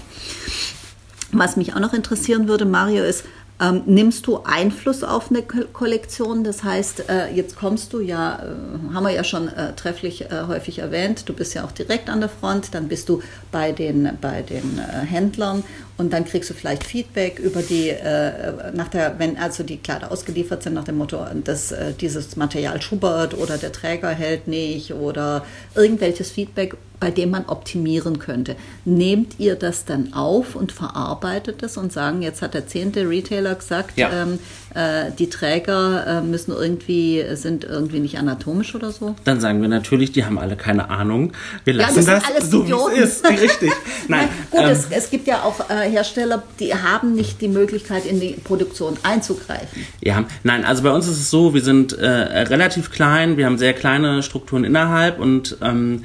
Was 1.34 1.56
mich 1.56 1.74
auch 1.74 1.80
noch 1.80 1.94
interessieren 1.94 2.48
würde, 2.50 2.66
Mario, 2.66 3.06
ist, 3.06 3.24
ähm, 3.62 3.84
nimmst 3.86 4.26
du 4.28 4.40
Einfluss 4.44 5.04
auf 5.04 5.30
eine 5.30 5.44
Ko- 5.44 5.68
Kollektion? 5.72 6.44
Das 6.44 6.64
heißt, 6.64 7.10
äh, 7.10 7.30
jetzt 7.34 7.56
kommst 7.56 7.94
du 7.94 8.00
ja, 8.00 8.40
äh, 8.40 8.94
haben 8.94 9.04
wir 9.04 9.12
ja 9.12 9.24
schon 9.24 9.48
äh, 9.48 9.74
trefflich 9.76 10.24
äh, 10.32 10.44
häufig 10.48 10.80
erwähnt, 10.80 11.30
du 11.30 11.34
bist 11.34 11.54
ja 11.54 11.64
auch 11.64 11.72
direkt 11.72 12.10
an 12.10 12.20
der 12.20 12.30
Front, 12.30 12.74
dann 12.74 12.88
bist 12.88 13.08
du 13.08 13.22
bei 13.52 13.72
den, 13.72 14.18
bei 14.20 14.42
den 14.42 14.80
äh, 14.80 15.06
Händlern 15.06 15.64
und 16.02 16.12
dann 16.12 16.26
kriegst 16.26 16.50
du 16.50 16.54
vielleicht 16.56 16.84
Feedback 16.84 17.38
über 17.38 17.62
die, 17.62 17.90
äh, 17.90 18.72
nach 18.74 18.88
der, 18.88 19.20
wenn 19.20 19.38
also 19.38 19.64
die 19.64 19.78
Kleider 19.78 20.12
ausgeliefert 20.12 20.64
sind, 20.64 20.74
nach 20.74 20.84
dem 20.84 20.98
Motto, 20.98 21.24
dass 21.44 21.72
äh, 21.72 21.94
dieses 21.94 22.36
Material 22.36 22.82
schubbert 22.82 23.36
oder 23.38 23.58
der 23.60 23.72
Träger 23.72 24.10
hält 24.10 24.48
nicht 24.48 24.94
oder 24.94 25.46
irgendwelches 25.76 26.32
Feedback 26.32 26.76
bei 27.02 27.10
dem 27.10 27.32
man 27.32 27.46
optimieren 27.48 28.20
könnte. 28.20 28.56
Nehmt 28.86 29.40
ihr 29.40 29.56
das 29.56 29.86
dann 29.86 30.14
auf 30.14 30.56
und 30.56 30.72
verarbeitet 30.72 31.64
es 31.64 31.76
und 31.76 31.92
sagen, 31.92 32.22
jetzt 32.22 32.44
hat 32.44 32.54
der 32.54 32.68
zehnte 32.68 33.10
Retailer 33.10 33.56
gesagt, 33.56 33.98
Ja. 33.98 34.12
ähm, 34.22 34.38
äh, 34.71 34.71
die 35.18 35.30
Träger 35.30 36.06
äh, 36.08 36.22
müssen 36.22 36.52
irgendwie, 36.52 37.24
sind 37.34 37.64
irgendwie 37.64 38.00
nicht 38.00 38.18
anatomisch 38.18 38.74
oder 38.76 38.92
so? 38.92 39.16
Dann 39.26 39.42
sagen 39.42 39.62
wir 39.62 39.68
natürlich, 39.68 40.12
die 40.12 40.24
haben 40.26 40.40
alle 40.40 40.56
keine 40.56 40.90
Ahnung. 40.90 41.34
Wir 41.66 41.74
Ja, 41.74 41.82
lassen 41.82 41.96
das 41.98 42.06
sind 42.06 42.14
das, 42.16 42.24
alles 42.26 42.52
so 42.52 42.68
wie 42.68 43.00
es 43.00 43.18
ist. 43.18 43.30
Richtig. 43.30 43.72
Nein. 44.08 44.30
Gut, 44.50 44.62
ähm, 44.62 44.70
es, 44.70 44.88
es 44.90 45.10
gibt 45.10 45.28
ja 45.28 45.44
auch 45.44 45.70
äh, 45.70 45.90
Hersteller, 45.90 46.44
die 46.60 46.74
haben 46.74 47.14
nicht 47.16 47.42
die 47.42 47.48
Möglichkeit, 47.48 48.06
in 48.06 48.20
die 48.20 48.34
Produktion 48.44 48.98
einzugreifen. 49.04 49.86
Ja, 50.02 50.24
nein, 50.44 50.64
also 50.66 50.84
bei 50.84 50.92
uns 50.92 51.08
ist 51.08 51.18
es 51.18 51.30
so, 51.30 51.54
wir 51.54 51.62
sind 51.62 51.94
äh, 51.94 52.08
relativ 52.08 52.92
klein, 52.92 53.38
wir 53.38 53.46
haben 53.46 53.58
sehr 53.58 53.74
kleine 53.74 54.24
Strukturen 54.24 54.64
innerhalb 54.64 55.20
und 55.20 55.58
ähm, 55.62 56.04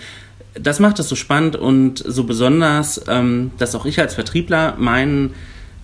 das 0.61 0.81
macht 0.81 0.99
es 0.99 1.09
so 1.09 1.17
spannend 1.17 1.55
und 1.57 2.03
so 2.07 2.25
besonders, 2.25 3.03
ähm, 3.09 3.51
dass 3.59 3.75
auch 3.75 3.85
ich 3.85 4.01
als 4.01 4.15
Vertriebler 4.15 4.75
meinen 4.79 5.35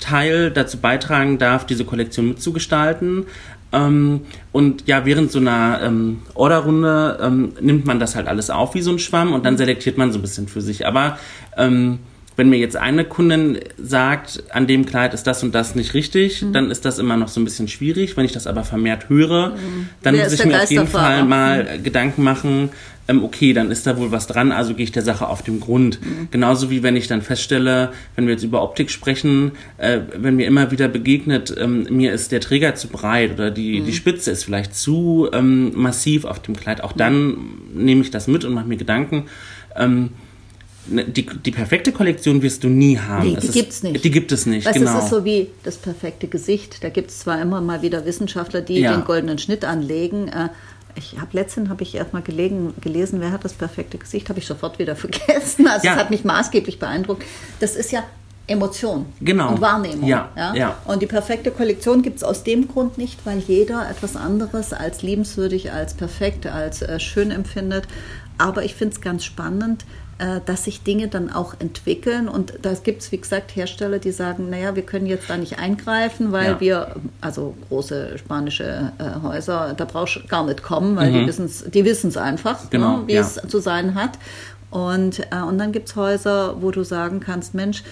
Teil 0.03 0.51
dazu 0.51 0.79
beitragen 0.79 1.38
darf, 1.38 1.67
diese 1.67 1.85
Kollektion 1.85 2.29
mitzugestalten. 2.29 3.27
Ähm, 3.73 4.23
und 4.53 4.87
ja, 4.87 5.07
während 5.07 5.31
so 5.31 5.38
einer 5.38 5.81
ähm, 5.83 6.23
Orderrunde 6.35 7.19
ähm, 7.23 7.53
nimmt 7.61 7.87
man 7.87 7.99
das 7.99 8.15
halt 8.15 8.29
alles 8.29 8.51
auf 8.51 8.75
wie 8.75 8.83
so 8.83 8.91
ein 8.91 8.99
Schwamm 8.99 9.33
und 9.33 9.47
dann 9.47 9.57
selektiert 9.57 9.97
man 9.97 10.12
so 10.12 10.19
ein 10.19 10.23
bisschen 10.23 10.49
für 10.49 10.61
sich. 10.61 10.87
Aber 10.87 11.19
ähm, 11.57 12.01
wenn 12.37 12.49
mir 12.49 12.59
jetzt 12.59 12.77
eine 12.77 13.05
Kundin 13.05 13.59
sagt, 13.77 14.42
an 14.51 14.66
dem 14.66 14.87
Kleid 14.87 15.12
ist 15.14 15.27
das 15.27 15.42
und 15.42 15.55
das 15.55 15.75
nicht 15.75 15.95
richtig, 15.95 16.42
Mhm. 16.42 16.53
dann 16.53 16.71
ist 16.71 16.85
das 16.85 16.99
immer 16.99 17.16
noch 17.16 17.29
so 17.29 17.40
ein 17.40 17.45
bisschen 17.45 17.68
schwierig. 17.68 18.16
Wenn 18.16 18.25
ich 18.25 18.33
das 18.33 18.47
aber 18.47 18.64
vermehrt 18.64 19.09
höre, 19.09 19.55
dann 20.03 20.14
Wer 20.14 20.25
muss 20.25 20.33
ich 20.33 20.45
mir 20.45 20.62
auf 20.62 20.71
jeden? 20.71 20.87
Fall 20.87 21.25
mal 21.25 21.66
äh, 21.75 21.79
Gedanken 21.79 22.23
machen, 22.23 22.71
ähm, 23.09 23.25
okay, 23.25 23.53
dann 23.53 23.71
ist 23.73 23.85
da 23.87 23.97
wohl 23.99 24.12
was 24.12 24.29
dran, 24.29 24.53
also 24.53 24.75
gehe 24.75 24.85
ich 24.85 24.92
der 24.92 25.03
Sache 25.03 25.27
auf 25.27 25.42
den 25.42 25.59
Grund. 25.59 26.01
Mhm. 26.01 26.29
Genauso 26.31 26.71
wie 26.71 26.83
wenn 26.85 26.95
ich 26.95 27.09
dann 27.09 27.21
feststelle, 27.21 27.92
wenn 28.14 28.27
wir 28.27 28.33
jetzt 28.35 28.45
über 28.45 28.62
Optik 28.62 28.90
sprechen, 28.92 29.53
äh, 29.79 29.99
wenn 30.16 30.37
mir 30.37 30.47
immer 30.47 30.71
wieder 30.71 30.87
begegnet, 30.88 31.53
ähm, 31.59 31.87
mir 31.90 32.12
ist 32.12 32.31
der 32.33 32.40
Träger 32.40 32.77
zu 32.77 32.87
breit 32.88 33.33
oder 33.35 33.51
die, 33.51 33.81
Mhm. 33.81 33.87
die 33.87 33.92
Spitze 33.92 34.31
ist 34.31 34.45
vielleicht 34.45 34.75
zu 34.77 35.29
ähm, 35.33 35.73
massiv 35.75 36.25
auf 36.25 36.40
dem 36.40 36.57
Kleid, 36.57 36.83
auch 36.85 36.92
dann 36.92 37.37
nehme 37.75 38.03
ich 38.03 38.11
das 38.12 38.29
mit 38.29 38.45
und 38.45 38.55
mache 38.55 38.66
mir 38.68 38.77
Gedanken. 38.77 39.25
Ähm, 39.77 40.11
die, 40.87 41.25
die 41.27 41.51
perfekte 41.53 41.92
Kollektion 41.92 42.42
wirst 42.42 42.64
du 42.64 42.68
nie 42.68 42.99
haben. 42.99 43.29
Nee, 43.29 43.35
Es 43.37 43.42
die 43.42 43.47
ist, 43.49 43.55
gibt's 43.55 43.83
nicht. 43.83 44.05
Die 44.05 44.11
gibt 44.11 44.33
es 44.33 44.47
nicht, 44.47 44.66
Weißt 44.66 44.77
du, 44.77 44.81
genau. 44.81 44.99
es 44.99 45.05
ist 45.05 45.11
so 45.11 45.25
wie 45.25 45.49
das 45.62 45.77
perfekte 45.77 46.27
Gesicht. 46.29 46.83
Da 46.83 46.88
gibt 46.88 47.11
es 47.11 47.21
zwar 47.21 47.40
immer 47.40 47.61
mal 47.61 47.83
wieder 47.83 48.05
Wissenschaftler, 48.05 48.61
die 48.62 48.81
Ja. 48.81 48.92
den 48.92 49.05
goldenen 49.05 49.38
Schnitt 49.38 49.64
anlegen. 49.64 50.29
Äh, 50.29 50.49
ich 50.97 51.14
habe 51.18 51.29
letztens 51.33 51.68
habe 51.71 51.83
ich 51.85 51.95
erstmal 51.95 52.23
gelegen, 52.23 52.75
gelesen, 52.81 53.21
wer 53.21 53.31
hat 53.33 53.45
das 53.45 53.53
perfekte 53.55 53.97
Gesicht, 53.97 54.29
habe 54.29 54.40
ich 54.40 54.47
sofort 54.47 54.79
wieder 54.79 54.97
vergessen. 54.97 55.66
Also 55.68 55.87
Ja. 55.87 55.92
es 55.95 55.99
hat 56.01 56.11
mich 56.11 56.25
maßgeblich 56.25 56.79
beeindruckt. 56.79 57.23
Das 57.61 57.77
ist 57.77 57.92
ja 57.92 58.03
Emotion 58.49 59.07
Genau. 59.21 59.51
und 59.53 59.61
Wahrnehmung. 59.61 60.09
Ja, 60.09 60.31
ja. 60.55 60.77
Und 60.87 61.01
die 61.01 61.07
perfekte 61.07 61.53
Kollektion 61.53 62.03
gibt 62.03 62.16
es 62.16 62.25
aus 62.25 62.42
dem 62.42 62.66
Grund 62.66 62.99
nicht, 62.99 63.25
weil 63.25 63.38
jeder 63.38 63.88
etwas 63.88 64.16
anderes 64.16 64.73
als 64.73 65.03
liebenswürdig, 65.03 65.71
als 65.71 65.95
perfekt, 65.95 66.47
als 66.47 66.83
äh, 66.83 66.99
schön 66.99 67.31
empfindet. 67.31 67.85
Aber 68.38 68.64
ich 68.64 68.75
finde 68.75 68.95
es 68.95 69.01
ganz 69.01 69.25
spannend, 69.25 69.85
dass 70.47 70.65
sich 70.65 70.83
Dinge 70.83 71.09
dann 71.09 71.31
auch 71.31 71.55
entwickeln. 71.59 72.29
Und 72.29 72.55
da 72.63 72.73
gibt 72.75 73.03
es, 73.03 73.13
wie 73.13 73.19
gesagt, 73.19 73.55
Hersteller, 73.57 73.99
die 73.99 74.13
sagen, 74.13 74.51
naja, 74.51 74.75
wir 74.77 74.83
können 74.85 75.07
jetzt 75.07 75.29
da 75.31 75.37
nicht 75.37 75.59
eingreifen, 75.59 76.33
weil 76.33 76.53
Ja. 76.53 76.61
wir, 76.61 76.97
also 77.21 77.55
große 77.69 78.19
spanische 78.19 78.93
äh, 78.99 79.23
Häuser, 79.23 79.75
da 79.77 79.85
brauchst 79.85 80.17
du 80.17 80.27
gar 80.27 80.45
nicht 80.45 80.63
kommen, 80.63 80.97
weil 80.97 81.13
die 81.13 81.27
wissen's, 81.27 81.65
die 81.65 81.85
wissen 81.85 82.09
es 82.09 82.17
einfach, 82.17 82.71
Genau, 82.71 82.99
ne, 82.99 83.03
wie 83.09 83.15
ja. 83.15 83.21
es 83.23 83.41
zu 83.49 83.59
sein 83.61 83.95
hat. 83.95 84.13
Und, 84.71 85.21
äh, 85.31 85.43
und 85.47 85.59
dann 85.59 85.73
gibt 85.73 85.89
es 85.89 85.97
Häuser, 85.97 86.57
wo 86.63 86.71
du 86.71 86.83
sagen 86.83 87.21
kannst, 87.21 87.55
Mensch, 87.55 87.83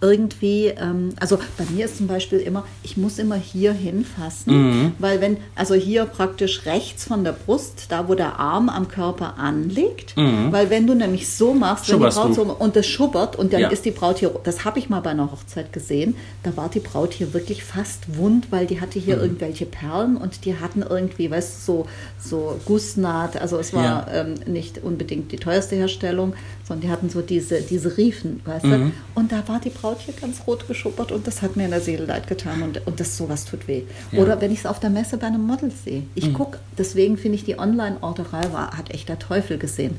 irgendwie, 0.00 0.66
ähm, 0.68 1.10
also 1.20 1.38
bei 1.58 1.64
mir 1.70 1.84
ist 1.84 1.98
zum 1.98 2.06
Beispiel 2.06 2.38
immer, 2.38 2.64
ich 2.82 2.96
muss 2.96 3.18
immer 3.18 3.34
hier 3.36 3.72
hinfassen, 3.72 4.52
Mhm. 4.86 4.92
weil 4.98 5.20
wenn, 5.20 5.36
also 5.54 5.74
hier 5.74 6.06
praktisch 6.06 6.64
rechts 6.64 7.04
von 7.04 7.22
der 7.24 7.32
Brust, 7.32 7.86
da 7.90 8.08
wo 8.08 8.14
der 8.14 8.38
Arm 8.38 8.68
am 8.68 8.88
Körper 8.88 9.36
anliegt, 9.38 10.14
weil 10.16 10.70
wenn 10.70 10.86
du 10.86 10.94
nämlich 10.94 11.28
so 11.28 11.52
machst, 11.52 11.88
wenn 11.90 11.98
die 12.00 12.06
Mhm. 12.06 12.10
Braut 12.10 12.28
du. 12.30 12.34
so, 12.34 12.42
und 12.44 12.76
das 12.76 12.86
schubbert 12.86 13.36
und 13.36 13.52
dann 13.52 13.60
Ja. 13.62 13.68
ist 13.68 13.84
die 13.84 13.90
Braut 13.90 14.18
hier, 14.18 14.30
das 14.44 14.64
habe 14.64 14.78
ich 14.78 14.88
mal 14.88 15.00
bei 15.00 15.10
einer 15.10 15.30
Hochzeit 15.30 15.72
gesehen, 15.72 16.16
da 16.42 16.56
war 16.56 16.68
die 16.70 16.80
Braut 16.80 17.12
hier 17.12 17.34
wirklich 17.34 17.62
fast 17.62 18.16
wund, 18.16 18.50
weil 18.50 18.66
die 18.66 18.80
hatte 18.80 18.98
hier 18.98 19.16
Mhm. 19.16 19.22
irgendwelche 19.22 19.66
Perlen 19.66 20.16
und 20.16 20.44
die 20.46 20.56
hatten 20.58 20.82
irgendwie, 20.82 21.30
weißt 21.30 21.68
du, 21.68 21.72
so, 21.72 21.86
so 22.18 22.60
Gussnaht, 22.64 23.40
also 23.40 23.58
es 23.58 23.72
war 23.74 23.84
Ja. 23.84 24.06
ähm, 24.22 24.34
nicht 24.46 24.82
unbedingt 24.82 25.30
die 25.32 25.36
teuerste 25.36 25.76
Herstellung, 25.76 26.34
sondern 26.66 26.82
die 26.86 26.90
hatten 26.90 27.10
so 27.10 27.20
diese, 27.20 27.60
diese 27.60 27.96
Riefen, 27.96 28.40
weißt 28.44 28.64
Mhm. 28.64 28.70
du? 28.70 28.92
Und 29.14 29.32
da 29.32 29.42
war 29.46 29.60
die 29.60 29.70
Braut 29.70 29.89
hier 29.98 30.14
ganz 30.14 30.42
rot 30.46 30.68
geschuppert 30.68 31.10
und 31.12 31.26
das 31.26 31.42
hat 31.42 31.56
mir 31.56 31.64
in 31.64 31.70
der 31.70 31.80
Seele 31.80 32.04
leid 32.06 32.26
getan 32.28 32.62
und, 32.62 32.86
und 32.86 33.00
das 33.00 33.16
sowas 33.16 33.44
tut 33.44 33.66
weh. 33.66 33.82
Ja. 34.12 34.20
Oder 34.22 34.40
wenn 34.40 34.52
ich 34.52 34.60
es 34.60 34.66
auf 34.66 34.78
der 34.78 34.90
Messe 34.90 35.16
bei 35.16 35.26
einem 35.26 35.42
Model 35.46 35.70
sehe. 35.84 36.04
Ich 36.14 36.28
Mhm. 36.28 36.34
gucke, 36.34 36.58
deswegen 36.78 37.16
finde 37.16 37.36
ich 37.36 37.44
die 37.44 37.58
Online-Orderei 37.58 38.42
hat 38.76 38.90
echt 38.94 39.08
der 39.08 39.18
Teufel 39.18 39.58
gesehen. 39.58 39.96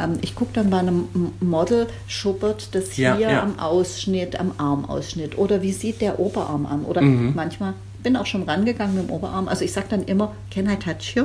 Ähm, 0.00 0.14
ich 0.22 0.34
gucke 0.34 0.50
dann 0.54 0.70
bei 0.70 0.78
einem 0.78 1.04
Model, 1.40 1.86
schuppert 2.06 2.68
das 2.74 2.90
hier 2.92 3.16
Ja, 3.18 3.30
ja. 3.30 3.42
am 3.42 3.58
Ausschnitt, 3.58 4.38
am 4.40 4.52
Armausschnitt 4.58 5.38
oder 5.38 5.62
wie 5.62 5.72
sieht 5.72 6.00
der 6.00 6.18
Oberarm 6.18 6.66
an? 6.66 6.84
Oder 6.84 7.00
Mhm. 7.02 7.32
manchmal 7.34 7.74
bin 8.02 8.16
auch 8.16 8.26
schon 8.26 8.44
rangegangen 8.44 8.94
mit 8.96 9.08
dem 9.08 9.10
Oberarm. 9.10 9.48
Also 9.48 9.64
ich 9.64 9.72
sage 9.72 9.86
dann 9.90 10.04
immer, 10.04 10.32
can 10.52 10.66
I 10.68 10.76
touch 10.76 11.14
you? 11.16 11.24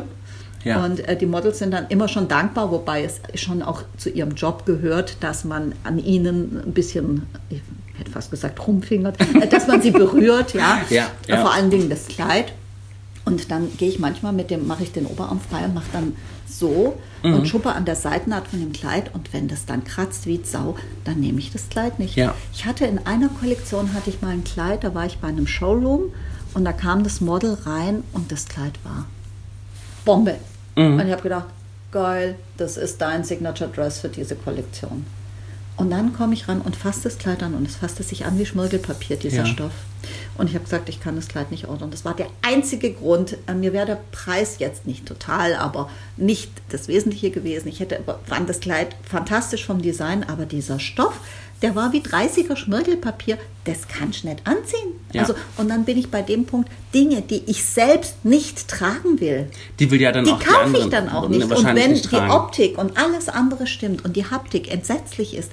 Ja. 0.63 0.83
Und 0.85 1.01
äh, 1.07 1.17
die 1.17 1.25
Models 1.25 1.59
sind 1.59 1.71
dann 1.71 1.87
immer 1.89 2.07
schon 2.07 2.29
dankbar, 2.29 2.71
wobei 2.71 3.03
es 3.03 3.19
schon 3.35 3.61
auch 3.61 3.83
zu 3.97 4.09
ihrem 4.09 4.33
Job 4.35 4.65
gehört, 4.65 5.17
dass 5.19 5.43
man 5.43 5.73
an 5.83 5.99
ihnen 5.99 6.61
ein 6.65 6.71
bisschen, 6.71 7.23
ich 7.93 7.99
hätte 7.99 8.11
fast 8.11 8.31
gesagt, 8.31 8.65
rumfingert, 8.67 9.19
äh, 9.21 9.47
dass 9.47 9.67
man 9.67 9.81
sie 9.81 9.91
berührt, 9.91 10.53
ja. 10.53 10.81
Ja, 10.89 11.07
ja. 11.27 11.41
Vor 11.41 11.53
allen 11.53 11.69
Dingen 11.69 11.89
das 11.89 12.07
Kleid. 12.07 12.53
Und 13.25 13.51
dann 13.51 13.69
gehe 13.77 13.87
ich 13.89 13.99
manchmal 13.99 14.33
mit 14.33 14.49
dem, 14.51 14.67
mache 14.67 14.83
ich 14.83 14.91
den 14.91 15.05
Oberarm 15.05 15.39
frei 15.39 15.65
und 15.65 15.73
mache 15.73 15.85
dann 15.93 16.15
so 16.47 16.97
Mhm. 17.23 17.35
und 17.35 17.47
schuppe 17.47 17.71
an 17.71 17.85
der 17.85 17.95
Seitennaht 17.95 18.47
von 18.49 18.59
dem 18.59 18.73
Kleid 18.73 19.11
und 19.13 19.31
wenn 19.31 19.47
das 19.47 19.65
dann 19.65 19.85
kratzt 19.85 20.25
wie 20.27 20.41
Sau, 20.43 20.75
dann 21.05 21.21
nehme 21.21 21.39
ich 21.39 21.51
das 21.53 21.69
Kleid 21.69 21.97
nicht. 21.97 22.15
Ja. 22.17 22.35
Ich 22.51 22.65
hatte 22.65 22.85
in 22.85 22.99
einer 23.05 23.29
Kollektion 23.29 23.93
hatte 23.93 24.09
ich 24.09 24.21
mal 24.21 24.31
ein 24.33 24.43
Kleid, 24.43 24.83
da 24.83 24.93
war 24.93 25.05
ich 25.05 25.19
bei 25.19 25.29
einem 25.29 25.47
Showroom 25.47 26.11
und 26.53 26.65
da 26.65 26.73
kam 26.73 27.03
das 27.05 27.21
Model 27.21 27.57
rein 27.65 28.03
und 28.11 28.29
das 28.31 28.47
Kleid 28.49 28.73
war 28.83 29.05
Bombe. 30.03 30.35
Mhm. 30.75 30.99
Und 30.99 31.05
ich 31.07 31.11
habe 31.13 31.21
gedacht, 31.21 31.45
geil, 31.93 32.35
das 32.57 32.75
ist 32.75 32.99
dein 33.01 33.23
Signature 33.23 33.69
Dress 33.69 33.99
für 33.99 34.09
diese 34.09 34.35
Kollektion. 34.35 35.05
Und 35.75 35.89
dann 35.89 36.13
komme 36.13 36.33
ich 36.33 36.47
ran 36.47 36.61
und 36.61 36.75
fasse 36.75 37.01
das 37.03 37.17
Kleid 37.17 37.41
an 37.41 37.55
und 37.55 37.67
es 37.67 37.75
fasste 37.75 38.03
sich 38.03 38.25
an 38.25 38.37
wie 38.37 38.45
Schmirgelpapier, 38.45 39.17
dieser 39.17 39.37
Ja. 39.37 39.45
Stoff. 39.45 39.71
Und 40.37 40.47
ich 40.49 40.55
habe 40.55 40.65
gesagt, 40.65 40.89
ich 40.89 40.99
kann 40.99 41.15
das 41.15 41.27
Kleid 41.27 41.49
nicht 41.51 41.67
ordern. 41.67 41.89
Das 41.89 42.05
war 42.05 42.15
der 42.15 42.27
einzige 42.41 42.91
Grund. 42.91 43.37
Äh, 43.47 43.53
Mir 43.53 43.73
wäre 43.73 43.85
der 43.85 43.99
Preis 44.11 44.57
jetzt 44.59 44.85
nicht 44.85 45.05
total, 45.05 45.55
aber 45.55 45.89
nicht 46.17 46.51
das 46.69 46.87
Wesentliche 46.87 47.31
gewesen. 47.31 47.67
Ich 47.69 47.79
hätte 47.79 47.99
fand 48.25 48.49
das 48.49 48.59
Kleid 48.59 48.95
fantastisch 49.09 49.65
vom 49.65 49.81
Design, 49.81 50.23
aber 50.23 50.45
dieser 50.45 50.79
Stoff, 50.79 51.13
der 51.61 51.75
war 51.75 51.93
wie 51.93 52.01
30er 52.01 52.57
Schmirgelpapier. 52.57 53.37
Das 53.63 53.87
kannst 53.87 54.23
du 54.23 54.27
nicht 54.27 54.45
anziehen. 54.45 54.89
Ja. 55.13 55.21
Also, 55.21 55.35
und 55.55 55.69
dann 55.69 55.85
bin 55.85 55.97
ich 55.97 56.11
bei 56.11 56.21
dem 56.21 56.45
Punkt, 56.45 56.69
Dinge, 56.93 57.21
die 57.21 57.41
ich 57.45 57.63
selbst 57.63 58.25
nicht 58.25 58.67
tragen 58.67 59.21
will, 59.21 59.49
Die 59.79 59.89
will 59.89 60.01
ja 60.01 60.11
dann 60.11 60.25
die 60.25 60.31
auch 60.31 60.39
die 60.39 60.45
kaufe 60.45 60.59
ich 60.77 60.83
anderen 60.83 60.89
dann 60.91 61.09
auch 61.09 61.29
nicht. 61.29 61.49
Und 61.49 61.63
wenn 61.75 61.91
nicht 61.91 62.11
die. 62.11 62.15
Optik 62.17 62.77
und 62.77 62.97
alles 62.97 63.29
andere 63.29 63.65
stimmt 63.67 64.03
und 64.03 64.17
die 64.17 64.25
Haptik 64.29 64.69
entsetzlich 64.69 65.33
ist, 65.37 65.49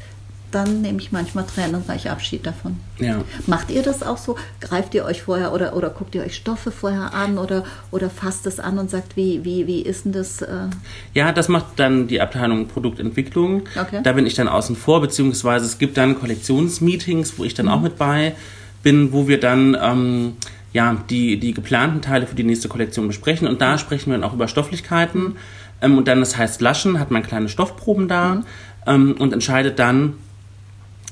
dann 0.51 0.83
nehme 0.83 0.99
ich 1.01 1.13
manchmal 1.13 1.45
tränenreich 1.47 2.11
Abschied 2.11 2.47
davon. 2.47 2.77
Ja. 2.99 3.23
Macht 3.47 3.71
ihr 3.71 3.83
das 3.83 4.03
auch 4.03 4.17
so? 4.17 4.37
Greift 4.61 4.95
ihr 4.95 5.05
euch 5.05 5.23
vorher 5.23 5.53
oder, 5.53 5.77
oder 5.77 5.91
guckt 5.91 6.15
ihr 6.15 6.23
euch 6.23 6.37
Stoffe 6.37 6.71
vorher 6.71 7.15
an 7.15 7.39
oder, 7.39 7.65
oder 7.91 8.11
fasst 8.11 8.47
es 8.47 8.61
an 8.61 8.79
und 8.79 8.91
sagt, 8.91 9.17
wie, 9.17 9.45
wie, 9.45 9.67
wie 9.67 9.81
ist 9.83 10.05
denn 10.05 10.13
das? 10.13 10.43
Äh, 10.43 10.69
Ja, 11.15 11.33
das 11.33 11.49
macht 11.49 11.67
dann 11.77 12.09
die 12.09 12.21
Abteilung 12.21 12.69
Produktentwicklung. 12.69 13.63
Okay. 13.81 14.01
Da 14.03 14.13
bin 14.13 14.27
ich 14.27 14.35
dann 14.35 14.49
außen 14.49 14.77
vor, 14.77 15.01
beziehungsweise 15.01 15.67
es 15.67 15.79
gibt 15.79 15.97
dann 15.97 16.19
Kollektionsmeetings, 16.19 17.39
wo 17.39 17.45
ich 17.45 17.55
dann 17.55 17.69
auch 17.69 17.81
mit 17.81 17.97
bei 17.97 18.35
bin, 18.83 19.13
wo 19.13 19.29
wir 19.29 19.41
dann 19.41 19.77
ähm, 19.81 20.37
ja, 20.73 20.97
die, 21.11 21.39
die 21.39 21.53
geplanten 21.53 22.01
Teile 22.03 22.27
für 22.27 22.35
die 22.35 22.45
nächste 22.45 22.69
Kollektion 22.69 23.07
besprechen. 23.07 23.49
Und 23.49 23.61
da 23.61 23.79
sprechen 23.79 24.11
wir 24.11 24.19
dann 24.19 24.29
auch 24.29 24.35
über 24.35 24.49
Stofflichkeiten. 24.49 25.37
Ähm, 25.83 25.99
und 25.99 26.09
dann, 26.09 26.21
das 26.21 26.37
heißt 26.37 26.61
Laschen, 26.61 26.99
hat 26.99 27.11
man 27.11 27.23
kleine 27.23 27.49
Stoffproben 27.49 28.09
da 28.09 28.43
ähm, 28.87 29.17
und 29.19 29.33
entscheidet 29.33 29.79
dann, 29.79 30.15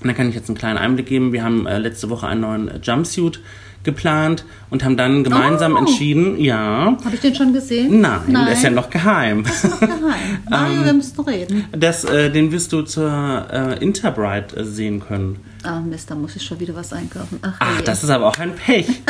und 0.01 0.09
da 0.09 0.13
kann 0.13 0.29
ich 0.29 0.35
jetzt 0.35 0.49
einen 0.49 0.59
kleinen 0.59 0.79
Einblick 0.79 1.07
geben. 1.07 1.33
Wir 1.33 1.43
haben 1.43 1.67
äh, 1.67 1.79
letzte 1.79 2.11
Woche 2.11 2.27
einen 2.27 2.41
neuen 2.43 2.69
äh, 2.69 2.79
Jumpsuit 2.83 3.41
geplant 3.83 4.45
und 4.71 4.85
haben 4.85 4.97
dann 4.97 5.25
gemeinsam 5.25 5.75
Oh. 5.75 5.79
entschieden, 5.79 6.39
ja, 6.41 6.97
Habe 7.05 7.15
ich 7.15 7.21
den 7.21 7.35
schon 7.35 7.53
gesehen? 7.53 8.01
nein, 8.01 8.21
der 8.33 8.53
ist 8.53 8.63
ja 8.63 8.71
noch 8.71 8.91
geheim. 8.91 9.43
noch 9.43 9.81
geheim. 9.81 10.39
Mario, 10.51 10.85
wir 10.85 10.93
müssen 10.93 11.21
reden. 11.21 11.65
Das, 11.73 12.05
äh, 12.05 12.31
den 12.31 12.53
wirst 12.53 12.73
du 12.73 12.83
zur 12.83 13.47
äh, 13.53 13.83
Interbride 13.83 14.57
äh, 14.57 14.65
sehen 14.65 15.01
können. 15.01 15.37
Ah, 15.65 15.81
Mist, 15.81 16.09
da 16.11 16.15
muss 16.15 16.37
ich 16.37 16.43
schon 16.43 16.61
wieder 16.61 16.75
was 16.77 16.93
einkaufen. 16.93 17.41
Ach, 17.43 17.57
Ach, 17.59 17.81
das 17.81 18.05
ist 18.05 18.11
aber 18.11 18.27
auch 18.27 18.39
ein 18.39 18.55
Pech. 18.55 18.87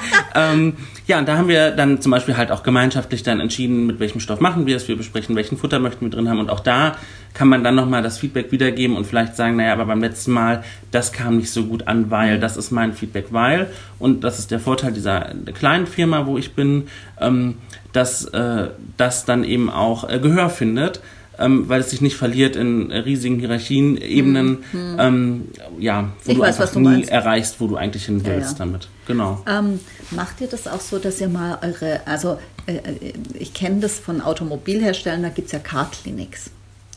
ähm, 0.34 0.74
ja, 1.06 1.18
und 1.18 1.26
da 1.28 1.36
haben 1.36 1.48
wir 1.48 1.70
dann 1.72 2.00
zum 2.00 2.10
Beispiel 2.12 2.36
halt 2.36 2.50
auch 2.52 2.62
gemeinschaftlich 2.62 3.22
dann 3.22 3.40
entschieden, 3.40 3.86
mit 3.86 3.98
welchem 4.00 4.20
Stoff 4.20 4.40
machen 4.40 4.66
wir 4.66 4.76
es. 4.76 4.86
Wir 4.88 4.96
besprechen, 4.96 5.34
welchen 5.36 5.56
Futter 5.56 5.78
möchten 5.78 6.04
wir 6.06 6.10
drin 6.10 6.28
haben. 6.28 6.38
Und 6.38 6.50
auch 6.50 6.60
da 6.60 6.96
kann 7.34 7.48
man 7.48 7.62
dann 7.64 7.74
nochmal 7.74 8.02
das 8.02 8.18
Feedback 8.18 8.50
wiedergeben 8.52 8.96
und 8.96 9.06
vielleicht 9.06 9.36
sagen, 9.36 9.56
naja, 9.56 9.72
aber 9.72 9.84
beim 9.86 10.00
letzten 10.00 10.32
Mal, 10.32 10.64
das 10.90 11.12
kam 11.12 11.36
nicht 11.36 11.50
so 11.50 11.64
gut 11.64 11.86
an, 11.86 12.10
weil, 12.10 12.40
das 12.40 12.56
ist 12.56 12.70
mein 12.70 12.92
Feedback, 12.94 13.26
weil. 13.30 13.68
Und 13.98 14.24
das 14.24 14.38
ist 14.38 14.50
der 14.50 14.60
Vorteil 14.60 14.92
dieser 14.92 15.05
kleinen 15.54 15.86
Firma, 15.86 16.26
wo 16.26 16.38
ich 16.38 16.54
bin, 16.54 16.88
ähm, 17.20 17.56
dass 17.92 18.24
äh, 18.26 18.68
das 18.96 19.24
dann 19.24 19.44
eben 19.44 19.70
auch 19.70 20.08
äh, 20.08 20.18
Gehör 20.18 20.50
findet. 20.50 21.00
Ähm, 21.38 21.68
weil 21.68 21.80
es 21.82 21.90
sich 21.90 22.00
nicht 22.00 22.16
verliert 22.16 22.56
in 22.56 22.90
riesigen 22.90 23.38
Hierarchien-Ebenen, 23.40 24.64
ähm, 24.98 25.48
ja, 25.78 26.08
wo 26.24 26.30
Ich 26.32 26.38
du 26.38 26.42
weiß, 26.42 26.58
einfach 26.60 26.72
du 26.72 26.80
nie 26.80 26.84
meinst. 26.88 27.10
erreichst, 27.10 27.60
wo 27.60 27.66
du 27.66 27.76
eigentlich 27.76 28.06
hin 28.06 28.22
Ja, 28.24 28.30
willst 28.30 28.52
ja. 28.52 28.64
damit. 28.64 28.88
Genau. 29.06 29.42
Ähm, 29.46 29.78
macht 30.12 30.40
ihr 30.40 30.46
das 30.46 30.66
auch 30.66 30.80
so, 30.80 30.98
dass 30.98 31.20
ihr 31.20 31.28
mal 31.28 31.58
eure, 31.60 32.00
also 32.06 32.38
äh, 32.66 32.76
äh, 32.76 33.12
ich 33.38 33.52
kenne 33.52 33.80
das 33.80 33.98
von 33.98 34.22
Automobilherstellern, 34.22 35.22
da 35.24 35.28
gibt 35.28 35.48
es 35.48 35.52
ja 35.52 35.58
Car 35.58 35.90
Clinics. 35.90 36.50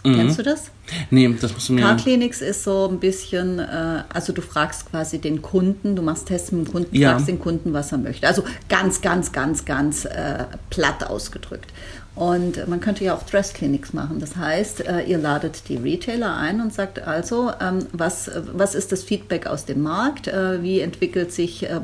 Mhm. 0.03 0.15
Kennst 0.15 0.39
du 0.39 0.43
das? 0.43 0.71
Nee, 1.11 1.35
das 1.41 1.53
musst 1.53 1.67
du 1.69 1.73
mir. 1.73 1.81
Car 1.81 1.97
Clinics 1.97 2.41
ist 2.41 2.63
so 2.63 2.87
ein 2.89 2.99
bisschen, 2.99 3.59
äh, 3.59 4.03
also 4.13 4.31
du 4.31 4.41
fragst 4.41 4.89
quasi 4.89 5.19
den 5.19 5.41
Kunden, 5.41 5.95
du 5.95 6.01
machst 6.01 6.27
Tests 6.27 6.51
mit 6.53 6.67
dem 6.67 6.71
Kunden, 6.71 6.95
Ja. 6.95 7.11
fragst 7.11 7.27
den 7.27 7.39
Kunden, 7.39 7.73
was 7.73 7.91
er 7.91 7.97
möchte. 7.97 8.25
Also 8.25 8.43
ganz, 8.69 9.01
ganz, 9.01 9.31
ganz, 9.33 9.65
ganz 9.65 10.05
äh, 10.05 10.45
platt 10.69 11.03
ausgedrückt. 11.05 11.71
Und 12.15 12.67
man 12.67 12.81
könnte 12.81 13.03
ja 13.05 13.13
auch 13.15 13.23
Dress 13.23 13.53
Clinics 13.53 13.93
machen. 13.93 14.19
Das 14.19 14.35
heißt, 14.35 14.85
äh, 14.85 15.01
ihr 15.03 15.17
ladet 15.17 15.63
die 15.69 15.77
Retailer 15.77 16.35
ein 16.35 16.59
und 16.59 16.73
sagt 16.73 16.99
also, 16.99 17.51
ähm, 17.61 17.79
was, 17.93 18.29
was 18.53 18.75
ist 18.75 18.91
das 18.91 19.03
Feedback 19.03 19.47
aus 19.47 19.65
dem 19.65 19.81
Markt? 19.83 20.27
Äh, 20.27 20.61
wie 20.63 20.79
entwickelt 20.81 21.31
sich 21.31 21.63
äh, 21.63 21.79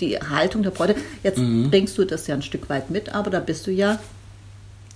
die 0.00 0.18
Haltung 0.18 0.62
der 0.62 0.70
Bräute? 0.70 0.94
Jetzt 1.22 1.38
Mhm. 1.38 1.70
bringst 1.70 1.96
du 1.96 2.04
das 2.04 2.26
ja 2.26 2.34
ein 2.34 2.42
Stück 2.42 2.68
weit 2.68 2.90
mit, 2.90 3.14
aber 3.14 3.30
da 3.30 3.40
bist 3.40 3.66
du 3.66 3.70
ja 3.70 3.98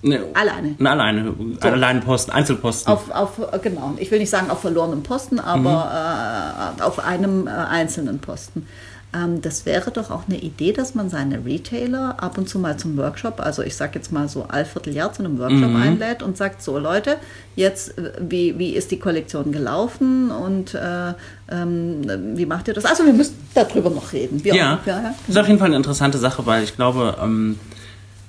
Nee, 0.03 0.19
alleine. 0.33 0.75
Na, 0.79 0.91
alleine. 0.91 1.33
Alleine 1.61 2.01
Posten, 2.01 2.31
Einzelposten. 2.31 2.91
Auf, 2.91 3.09
auf, 3.09 3.39
genau, 3.61 3.93
ich 3.97 4.11
will 4.11 4.19
nicht 4.19 4.29
sagen 4.29 4.49
auf 4.49 4.59
verlorenem 4.59 5.01
Posten, 5.01 5.39
aber 5.39 6.75
äh, 6.77 6.81
auf 6.83 6.99
einem 6.99 7.47
äh, 7.47 7.51
einzelnen 7.51 8.19
Posten. 8.19 8.67
Ähm, 9.15 9.41
das 9.41 9.65
wäre 9.65 9.91
doch 9.91 10.11
auch 10.11 10.23
eine 10.27 10.39
Idee, 10.39 10.73
dass 10.73 10.93
man 10.93 11.09
seine 11.09 11.45
Retailer 11.45 12.21
ab 12.21 12.37
und 12.37 12.49
zu 12.49 12.59
mal 12.59 12.77
zum 12.77 12.97
Workshop, 12.97 13.39
also 13.39 13.61
ich 13.61 13.75
sage 13.75 13.93
jetzt 13.95 14.11
mal 14.11 14.27
so 14.27 14.45
all 14.49 14.65
Vierteljahr 14.65 15.13
zu 15.13 15.23
einem 15.23 15.39
Workshop 15.39 15.73
einlädt 15.75 16.23
und 16.23 16.35
sagt, 16.35 16.61
so 16.61 16.77
Leute, 16.77 17.17
jetzt, 17.55 17.97
äh, 17.97 18.11
wie, 18.19 18.57
wie 18.59 18.71
ist 18.71 18.91
die 18.91 18.99
Kollektion 18.99 19.53
gelaufen 19.53 20.31
und 20.31 20.73
äh, 20.73 21.13
ähm, 21.49 22.35
wie 22.35 22.45
macht 22.45 22.67
ihr 22.67 22.73
das? 22.73 22.83
Also 22.83 23.05
wir 23.05 23.13
müssen 23.13 23.37
darüber 23.53 23.89
noch 23.89 24.11
reden. 24.11 24.43
Wir 24.43 24.55
ja, 24.55 24.79
auch, 24.81 24.87
ja, 24.87 25.01
ja. 25.01 25.15
ist 25.27 25.37
auf 25.37 25.47
jeden 25.47 25.59
Fall 25.59 25.67
eine 25.67 25.77
interessante 25.77 26.17
Sache, 26.17 26.45
weil 26.45 26.63
ich 26.63 26.75
glaube, 26.75 27.15
ähm, 27.23 27.57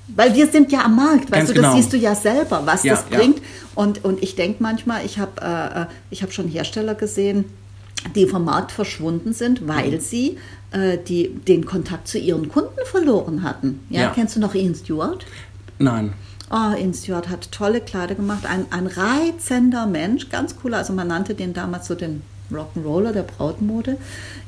Weil 0.08 0.34
wir 0.34 0.46
sind 0.48 0.70
ja 0.70 0.84
am 0.84 0.96
Markt, 0.96 1.24
weißt 1.30 1.32
Ganz 1.32 1.48
du, 1.48 1.54
genau. 1.54 1.68
das 1.68 1.76
siehst 1.76 1.92
du 1.92 1.96
ja 1.96 2.14
selber, 2.14 2.62
was 2.66 2.82
Ja, 2.84 2.94
das 2.94 3.04
ja. 3.10 3.16
bringt. 3.18 3.40
Und, 3.74 4.04
und 4.04 4.22
ich 4.22 4.36
denke 4.36 4.62
manchmal, 4.62 5.04
ich 5.04 5.18
habe 5.18 5.40
äh, 5.40 5.86
ich 6.10 6.22
hab 6.22 6.32
schon 6.32 6.46
Hersteller 6.48 6.94
gesehen, 6.94 7.46
die 8.14 8.26
vom 8.26 8.44
Markt 8.44 8.70
verschwunden 8.70 9.32
sind, 9.32 9.62
Mhm. 9.62 9.68
weil 9.68 10.00
sie 10.00 10.36
äh, 10.72 10.98
die, 10.98 11.30
den 11.30 11.64
Kontakt 11.64 12.06
zu 12.08 12.18
ihren 12.18 12.48
Kunden 12.50 12.84
verloren 12.84 13.42
hatten. 13.42 13.80
Ja, 13.88 14.02
Ja. 14.02 14.10
Kennst 14.10 14.36
du 14.36 14.40
noch 14.40 14.54
Ian 14.54 14.74
Stewart? 14.74 15.24
Nein. 15.78 16.12
Oh, 16.50 16.76
Ian 16.78 16.92
Stewart 16.92 17.30
hat 17.30 17.50
tolle 17.50 17.80
Kleider 17.80 18.14
gemacht. 18.14 18.44
Ein, 18.46 18.66
ein 18.70 18.86
reizender 18.86 19.86
Mensch, 19.86 20.28
ganz 20.28 20.54
cooler. 20.60 20.76
Also 20.78 20.92
man 20.92 21.08
nannte 21.08 21.34
den 21.34 21.54
damals 21.54 21.86
so 21.86 21.94
den 21.94 22.20
Rock'n'Roller 22.56 23.12
der 23.12 23.22
Brautmode. 23.24 23.96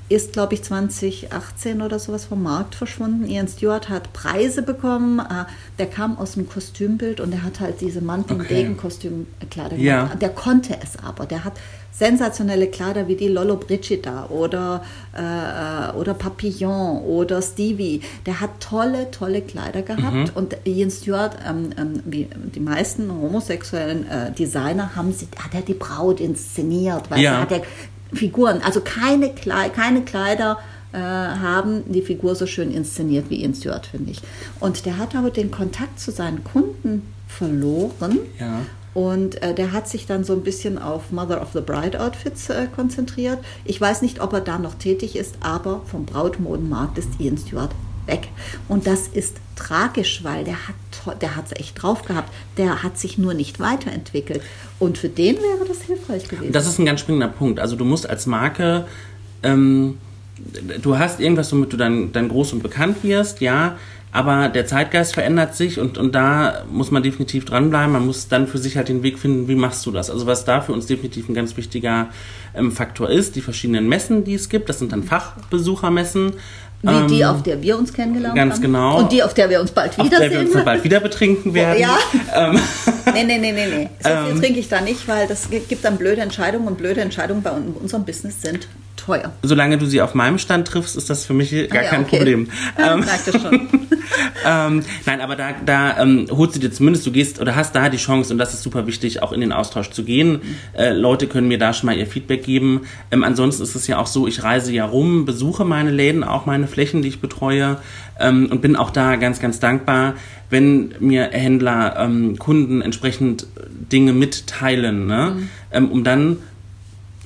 Ist, 0.08 0.34
glaube 0.34 0.54
ich, 0.54 0.62
2018 0.62 1.82
oder 1.82 1.98
sowas 1.98 2.26
vom 2.26 2.40
Markt 2.42 2.76
verschwunden. 2.76 3.26
Ian 3.28 3.48
Stewart 3.48 3.88
hat 3.88 4.12
Preise 4.12 4.62
bekommen. 4.62 5.18
Äh, 5.18 5.44
Der 5.78 5.86
kam 5.86 6.16
aus 6.18 6.32
dem 6.34 6.48
Kostümbild 6.48 7.18
und 7.20 7.32
er 7.32 7.42
hat 7.42 7.58
halt 7.58 7.80
diese 7.80 8.00
Mantel- 8.00 8.34
und 8.36 8.42
Okay. 8.42 8.54
Degenkostümkleider 8.54 9.70
gemacht. 9.76 9.80
Ja. 9.82 10.10
Der 10.14 10.28
konnte 10.28 10.76
es 10.80 10.96
aber. 11.02 11.26
Der 11.26 11.44
hat 11.44 11.54
sensationelle 11.92 12.68
Kleider 12.68 13.08
wie 13.08 13.16
die 13.16 13.26
Lollo 13.28 13.56
Brigida 13.56 14.26
oder, 14.26 14.84
äh, 15.14 15.96
oder 15.96 16.14
Papillon 16.14 17.02
oder 17.02 17.42
Stevie. 17.42 18.00
Der 18.26 18.40
hat 18.40 18.50
tolle, 18.60 19.10
tolle 19.10 19.40
Kleider 19.42 19.82
gehabt. 19.82 20.36
Und 20.36 20.56
Ian 20.66 20.90
Stewart, 20.90 21.36
ähm, 21.48 21.70
ähm, 21.78 22.00
wie 22.04 22.28
die 22.54 22.60
meisten 22.60 23.10
homosexuellen 23.10 24.08
äh, 24.08 24.30
Designer, 24.32 24.94
haben 24.94 25.12
sie, 25.12 25.26
hat 25.42 25.52
er 25.54 25.62
die 25.62 25.74
Braut 25.74 26.20
inszeniert. 26.20 27.10
Weißt 27.10 27.22
Ja. 27.22 27.40
hat 27.40 27.50
er 27.52 27.62
Figuren, 28.12 28.60
also 28.62 28.80
keine, 28.80 29.30
Klei 29.30 29.68
keine 29.68 30.02
Kleider 30.02 30.58
äh, 30.92 30.98
haben 30.98 31.82
die 31.92 32.02
Figur 32.02 32.34
so 32.34 32.46
schön 32.46 32.70
inszeniert 32.70 33.28
wie 33.28 33.42
Ian 33.42 33.54
Stewart, 33.54 33.86
finde 33.86 34.12
ich. 34.12 34.22
Und 34.60 34.86
der 34.86 34.98
hat 34.98 35.14
aber 35.14 35.30
den 35.30 35.50
Kontakt 35.50 36.00
zu 36.00 36.10
seinen 36.10 36.44
Kunden 36.44 37.02
verloren. 37.28 38.18
Ja. 38.38 38.60
Und 38.94 39.42
äh, 39.42 39.52
der 39.52 39.72
hat 39.72 39.88
sich 39.88 40.06
dann 40.06 40.24
so 40.24 40.32
ein 40.32 40.42
bisschen 40.42 40.78
auf 40.78 41.12
Mother 41.12 41.42
of 41.42 41.48
the 41.52 41.60
Bride 41.60 42.00
Outfits 42.00 42.48
äh, 42.48 42.66
konzentriert. 42.74 43.38
Ich 43.66 43.78
weiß 43.78 44.00
nicht, 44.00 44.22
ob 44.22 44.32
er 44.32 44.40
da 44.40 44.58
noch 44.58 44.74
tätig 44.74 45.16
ist, 45.16 45.34
aber 45.40 45.82
vom 45.84 46.06
Brautmodenmarkt 46.06 46.96
ist 46.96 47.20
Ian 47.20 47.36
Stewart 47.36 47.72
weg. 48.06 48.28
Und 48.68 48.86
das 48.86 49.08
ist 49.08 49.36
tragisch, 49.56 50.22
weil 50.22 50.44
der 50.44 50.68
hat 50.68 50.74
der 51.14 51.36
hat 51.36 51.46
es 51.46 51.60
echt 51.60 51.80
drauf 51.80 52.02
gehabt. 52.04 52.32
Der 52.56 52.82
hat 52.82 52.98
sich 52.98 53.18
nur 53.18 53.34
nicht 53.34 53.60
weiterentwickelt. 53.60 54.42
Und 54.78 54.98
für 54.98 55.08
den 55.08 55.36
wäre 55.36 55.64
das 55.66 55.82
hilfreich 55.82 56.28
gewesen. 56.28 56.52
Das 56.52 56.66
ist 56.66 56.78
ein 56.78 56.86
ganz 56.86 57.00
springender 57.00 57.28
Punkt. 57.28 57.60
Also 57.60 57.76
du 57.76 57.84
musst 57.84 58.08
als 58.08 58.26
Marke, 58.26 58.86
ähm, 59.42 59.98
du 60.82 60.98
hast 60.98 61.20
irgendwas, 61.20 61.52
womit 61.52 61.72
du 61.72 61.76
dann, 61.76 62.12
dann 62.12 62.28
groß 62.28 62.54
und 62.54 62.62
bekannt 62.62 63.02
wirst, 63.02 63.40
ja, 63.40 63.76
aber 64.12 64.48
der 64.48 64.66
Zeitgeist 64.66 65.12
verändert 65.12 65.54
sich 65.54 65.78
und, 65.78 65.98
und 65.98 66.14
da 66.14 66.64
muss 66.70 66.90
man 66.90 67.02
definitiv 67.02 67.44
dranbleiben. 67.44 67.92
Man 67.92 68.06
muss 68.06 68.28
dann 68.28 68.46
für 68.46 68.56
sich 68.56 68.78
halt 68.78 68.88
den 68.88 69.02
Weg 69.02 69.18
finden, 69.18 69.46
wie 69.46 69.56
machst 69.56 69.84
du 69.84 69.90
das? 69.90 70.08
Also 70.08 70.26
was 70.26 70.46
da 70.46 70.62
für 70.62 70.72
uns 70.72 70.86
definitiv 70.86 71.28
ein 71.28 71.34
ganz 71.34 71.56
wichtiger 71.58 72.08
ähm, 72.54 72.72
Faktor 72.72 73.10
ist, 73.10 73.36
die 73.36 73.42
verschiedenen 73.42 73.88
Messen, 73.88 74.24
die 74.24 74.34
es 74.34 74.48
gibt, 74.48 74.70
das 74.70 74.78
sind 74.78 74.92
dann 74.92 75.02
Fachbesuchermessen. 75.02 76.32
Wie 76.82 77.06
die, 77.08 77.20
Ähm, 77.22 77.28
auf 77.28 77.42
der 77.42 77.60
wir 77.62 77.76
uns 77.78 77.92
kennengelernt 77.92 78.36
ganz 78.36 78.54
haben. 78.54 78.62
genau. 78.62 78.98
Und 78.98 79.10
die, 79.12 79.22
auf 79.22 79.34
der 79.34 79.50
wir 79.50 79.60
uns 79.60 79.70
bald 79.72 79.98
auf 79.98 80.08
der 80.08 80.18
wir 80.20 80.26
wiedersehen. 80.26 80.46
uns 80.46 80.52
dann 80.54 80.64
bald 80.64 80.84
wieder 80.84 81.00
betrinken 81.00 81.54
werden. 81.54 81.80
Ja. 81.80 81.98
Ähm, 82.34 82.58
Nee, 83.14 83.22
nee, 83.24 83.38
nee, 83.38 83.52
nee, 83.52 83.66
nee. 83.68 83.88
So 84.02 84.08
viel 84.08 84.30
Ähm. 84.34 84.40
trinke 84.40 84.58
ich 84.60 84.68
da 84.68 84.80
nicht, 84.80 85.06
weil 85.08 85.26
das 85.28 85.48
gibt 85.48 85.84
dann 85.84 85.96
blöde 85.96 86.20
Entscheidungen 86.22 86.66
und 86.66 86.76
blöde 86.76 87.00
Entscheidungen 87.00 87.40
bei 87.42 87.52
un- 87.52 87.74
unserem 87.80 88.04
Business 88.04 88.42
sind 88.42 88.66
teuer. 89.06 89.32
solange 89.42 89.78
du 89.78 89.86
sie 89.86 90.02
auf 90.02 90.14
meinem 90.14 90.38
Stand 90.38 90.68
triffst, 90.68 90.96
ist 90.96 91.08
das 91.08 91.24
für 91.24 91.34
mich 91.34 91.50
gar 91.70 91.80
Ah 91.80 91.84
ja, 91.84 91.90
kein 91.90 92.02
okay. 92.02 92.16
Problem. 92.16 92.48
Ähm, 92.78 93.04
ihr 93.26 93.40
schon. 93.40 93.54
ähm, 94.46 94.82
nein, 95.06 95.20
aber 95.20 95.36
da, 95.36 95.54
da 95.64 96.02
ähm, 96.02 96.26
holst 96.30 96.56
du 96.56 96.60
dir 96.60 96.70
zumindest, 96.70 97.06
du 97.06 97.12
gehst 97.12 97.40
oder 97.40 97.56
hast 97.56 97.74
da 97.74 97.88
die 97.88 97.96
Chance, 97.96 98.32
und 98.32 98.38
das 98.38 98.54
ist 98.54 98.62
super 98.62 98.86
wichtig, 98.86 99.22
auch 99.22 99.32
in 99.32 99.40
den 99.40 99.52
Austausch 99.52 99.90
zu 99.90 100.04
gehen. 100.04 100.40
Äh, 100.76 100.92
Leute 100.92 101.26
können 101.26 101.48
mir 101.48 101.58
da 101.58 101.72
schon 101.72 101.86
mal 101.86 101.96
ihr 101.96 102.06
Feedback 102.06 102.44
geben. 102.44 102.82
Ähm, 103.10 103.24
ansonsten 103.24 103.62
ist 103.62 103.74
es 103.74 103.86
ja 103.86 103.98
auch 103.98 104.06
so, 104.06 104.26
ich 104.26 104.42
reise 104.42 104.72
ja 104.72 104.84
rum, 104.84 105.24
besuche 105.24 105.64
meine 105.64 105.90
Läden, 105.90 106.22
auch 106.22 106.46
meine 106.46 106.66
Flächen, 106.66 107.02
die 107.02 107.08
ich 107.08 107.20
betreue 107.20 107.78
ähm, 108.18 108.48
und 108.50 108.60
bin 108.60 108.76
auch 108.76 108.90
da 108.90 109.16
ganz, 109.16 109.40
ganz 109.40 109.60
dankbar, 109.60 110.14
wenn 110.50 110.94
mir 111.00 111.30
Händler, 111.32 111.96
ähm, 111.98 112.38
Kunden 112.38 112.82
entsprechend 112.82 113.46
Dinge 113.92 114.12
mitteilen, 114.12 115.06
ne? 115.06 115.48
ähm, 115.72 115.90
um 115.90 116.04
dann 116.04 116.38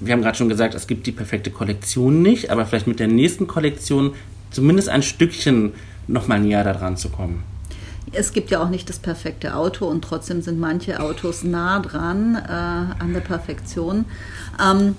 wir 0.01 0.13
haben 0.13 0.23
gerade 0.23 0.37
schon 0.37 0.49
gesagt, 0.49 0.75
es 0.75 0.87
gibt 0.87 1.07
die 1.07 1.13
perfekte 1.13 1.51
Kollektion 1.51 2.23
nicht, 2.23 2.51
aber 2.51 2.67
vielleicht 2.67 2.87
mit 2.87 2.99
der 3.01 3.09
nächsten 3.09 3.47
Kollektion 3.47 4.15
zumindest 4.51 4.89
ein 4.89 5.03
Stückchen 5.03 5.73
nochmal 6.09 6.41
näher 6.41 6.65
daran 6.65 6.97
zu 6.97 7.09
kommen. 7.11 7.45
Es 8.13 8.33
gibt 8.33 8.51
ja 8.51 8.61
auch 8.63 8.71
nicht 8.71 8.89
das 8.89 8.99
perfekte 8.99 9.55
Auto 9.55 9.87
und 9.87 10.03
trotzdem 10.03 10.43
sind 10.43 10.59
manche 10.59 10.99
Autos 11.01 11.45
nah 11.45 11.79
dran 11.79 12.35
äh, 12.35 12.51
an 13.03 13.13
der 13.13 13.21
Perfektion. 13.21 14.05
Ähm, 14.61 14.97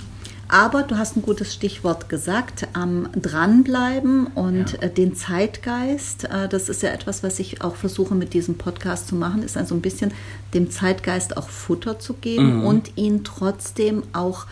aber 0.47 0.83
du 0.83 0.97
hast 0.97 1.15
ein 1.17 1.21
gutes 1.21 1.53
Stichwort 1.53 2.07
gesagt, 2.09 2.67
am 2.73 3.07
dranbleiben 3.13 4.27
und 4.27 4.73
Ja. 4.73 4.79
äh, 4.81 4.89
den 4.89 5.15
Zeitgeist, 5.15 6.25
äh, 6.25 6.47
das 6.49 6.69
ist 6.69 6.83
ja 6.83 6.89
etwas, 6.89 7.23
was 7.23 7.39
ich 7.39 7.61
auch 7.61 7.75
versuche 7.75 8.15
mit 8.15 8.33
diesem 8.33 8.55
Podcast 8.55 9.07
zu 9.07 9.15
machen, 9.15 9.43
ist 9.43 9.57
also 9.57 9.75
ein 9.75 9.81
bisschen 9.81 10.11
dem 10.53 10.69
Zeitgeist 10.69 11.35
auch 11.37 11.49
Futter 11.49 11.99
zu 11.99 12.13
geben 12.15 12.63
und 12.65 12.91
ihn 12.97 13.23
trotzdem 13.23 14.03
auch 14.13 14.45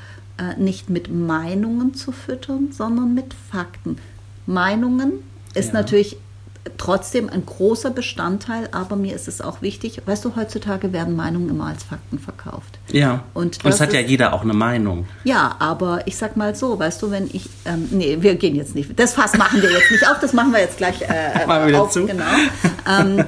nicht 0.57 0.89
mit 0.89 1.09
Meinungen 1.13 1.93
zu 1.93 2.11
füttern, 2.11 2.69
sondern 2.71 3.13
mit 3.13 3.33
Fakten. 3.51 3.97
Meinungen 4.45 5.13
ist 5.53 5.67
Ja. 5.67 5.73
natürlich 5.75 6.17
trotzdem 6.77 7.29
ein 7.29 7.45
großer 7.45 7.89
Bestandteil, 7.89 8.67
aber 8.73 8.95
mir 8.95 9.15
ist 9.15 9.27
es 9.27 9.41
auch 9.41 9.61
wichtig, 9.61 10.01
weißt 10.05 10.25
du, 10.25 10.35
heutzutage 10.35 10.91
werden 10.93 11.15
Meinungen 11.15 11.49
immer 11.49 11.67
als 11.67 11.83
Fakten 11.83 12.19
verkauft. 12.19 12.77
Ja. 12.91 13.23
Und 13.33 13.43
Und 13.43 13.55
es 13.55 13.59
das 13.63 13.81
hat 13.81 13.93
ja 13.93 14.01
ist- 14.01 14.09
jeder 14.09 14.33
auch 14.33 14.41
eine 14.41 14.53
Meinung. 14.53 15.07
Ja, 15.23 15.55
aber 15.59 16.05
ich 16.05 16.17
sag 16.17 16.35
mal 16.37 16.55
so, 16.55 16.77
weißt 16.77 17.01
du, 17.01 17.11
wenn 17.11 17.27
ich, 17.31 17.49
ähm, 17.65 17.87
nee, 17.91 18.17
wir 18.19 18.35
gehen 18.35 18.55
jetzt 18.55 18.75
nicht, 18.75 18.99
das 18.99 19.13
Fass 19.13 19.37
machen 19.37 19.61
wir 19.61 19.71
jetzt 19.71 19.89
nicht 19.91 20.07
auf, 20.07 20.19
das 20.19 20.33
machen 20.33 20.51
wir 20.51 20.59
jetzt 20.59 20.77
gleich 20.77 21.01
äh, 21.01 21.45
Machen 21.47 21.67
wir 21.69 21.81
auf, 21.81 21.91
zu. 21.91 22.05
genau. 22.05 22.23
Ähm, 22.87 23.23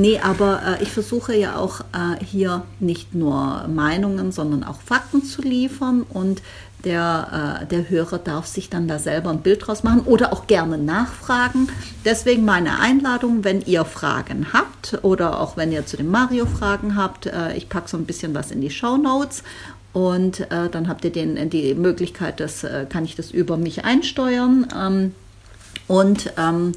nee, 0.00 0.18
aber 0.18 0.78
äh, 0.78 0.82
ich 0.82 0.90
versuche 0.90 1.34
ja 1.36 1.56
auch 1.56 1.80
äh, 1.80 2.24
hier 2.24 2.62
nicht 2.80 3.14
nur 3.14 3.66
Meinungen, 3.68 4.32
sondern 4.32 4.64
auch 4.64 4.80
Fakten 4.80 5.24
zu 5.24 5.42
liefern 5.42 6.02
und 6.08 6.42
der, 6.84 7.60
äh, 7.62 7.66
der 7.66 7.90
Hörer 7.90 8.18
darf 8.18 8.46
sich 8.46 8.70
dann 8.70 8.88
da 8.88 8.98
selber 8.98 9.30
ein 9.30 9.42
Bild 9.42 9.66
draus 9.66 9.82
machen 9.82 10.00
oder 10.00 10.32
auch 10.32 10.46
gerne 10.46 10.78
nachfragen. 10.78 11.68
Deswegen 12.04 12.44
meine 12.44 12.78
Einladung, 12.78 13.44
wenn 13.44 13.60
ihr 13.60 13.84
Fragen 13.84 14.52
habt 14.52 14.98
oder 15.02 15.40
auch 15.40 15.56
wenn 15.56 15.72
ihr 15.72 15.84
zu 15.84 15.96
dem 15.96 16.10
Mario 16.10 16.46
Fragen 16.46 16.96
habt, 16.96 17.26
äh, 17.26 17.54
ich 17.56 17.68
packe 17.68 17.88
so 17.88 17.96
ein 17.96 18.06
bisschen 18.06 18.34
was 18.34 18.50
in 18.50 18.60
die 18.60 18.70
Show 18.70 18.96
Notes 18.96 19.42
und 19.92 20.40
äh, 20.50 20.68
dann 20.70 20.88
habt 20.88 21.04
ihr 21.04 21.12
den, 21.12 21.50
die 21.50 21.74
Möglichkeit, 21.74 22.40
das 22.40 22.64
äh, 22.64 22.86
kann 22.88 23.04
ich 23.04 23.16
das 23.16 23.30
über 23.30 23.56
mich 23.56 23.84
einsteuern. 23.84 24.68
Ähm, 24.76 25.14
und 25.88 26.32
ähm, 26.38 26.72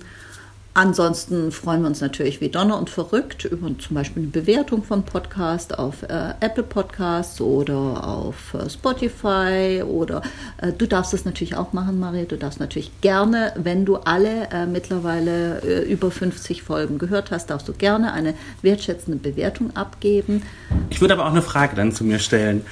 ansonsten 0.74 1.52
freuen 1.52 1.82
wir 1.82 1.88
uns 1.88 2.02
natürlich 2.02 2.42
wie 2.42 2.50
Donner 2.50 2.78
und 2.78 2.90
verrückt 2.90 3.46
über 3.46 3.68
zum 3.78 3.96
Beispiel 3.96 4.24
eine 4.24 4.32
Bewertung 4.32 4.84
von 4.84 5.04
Podcast 5.04 5.78
auf 5.78 6.04
äh, 6.04 6.34
Apple 6.40 6.64
Podcasts 6.64 7.40
oder 7.42 8.08
auf 8.08 8.54
äh, 8.54 8.70
Spotify 8.70 9.84
oder 9.84 10.22
äh, 10.58 10.72
du 10.72 10.88
darfst 10.88 11.14
das 11.14 11.26
natürlich 11.26 11.56
auch 11.56 11.74
machen, 11.74 12.00
Maria. 12.00 12.26
Du 12.26 12.38
darfst 12.38 12.60
natürlich 12.60 12.92
gerne, 13.02 13.54
wenn 13.56 13.86
du 13.86 13.98
alle 13.98 14.50
äh, 14.52 14.66
mittlerweile 14.66 15.62
äh, 15.62 15.92
über 15.92 16.12
50 16.12 16.64
Folgen 16.64 16.98
gehört 16.98 17.32
hast, 17.32 17.50
darfst 17.50 17.68
du 17.68 17.74
gerne 17.74 18.14
eine 18.14 18.34
wertschätzende 18.62 19.18
Bewertung 19.18 19.76
abgeben. 19.76 20.44
Ich 20.90 21.02
würde 21.02 21.14
aber 21.14 21.26
auch 21.26 21.32
eine 21.32 21.42
Frage 21.42 21.76
dann 21.76 21.92
zu 21.92 22.04
mir 22.04 22.20
stellen. 22.20 22.66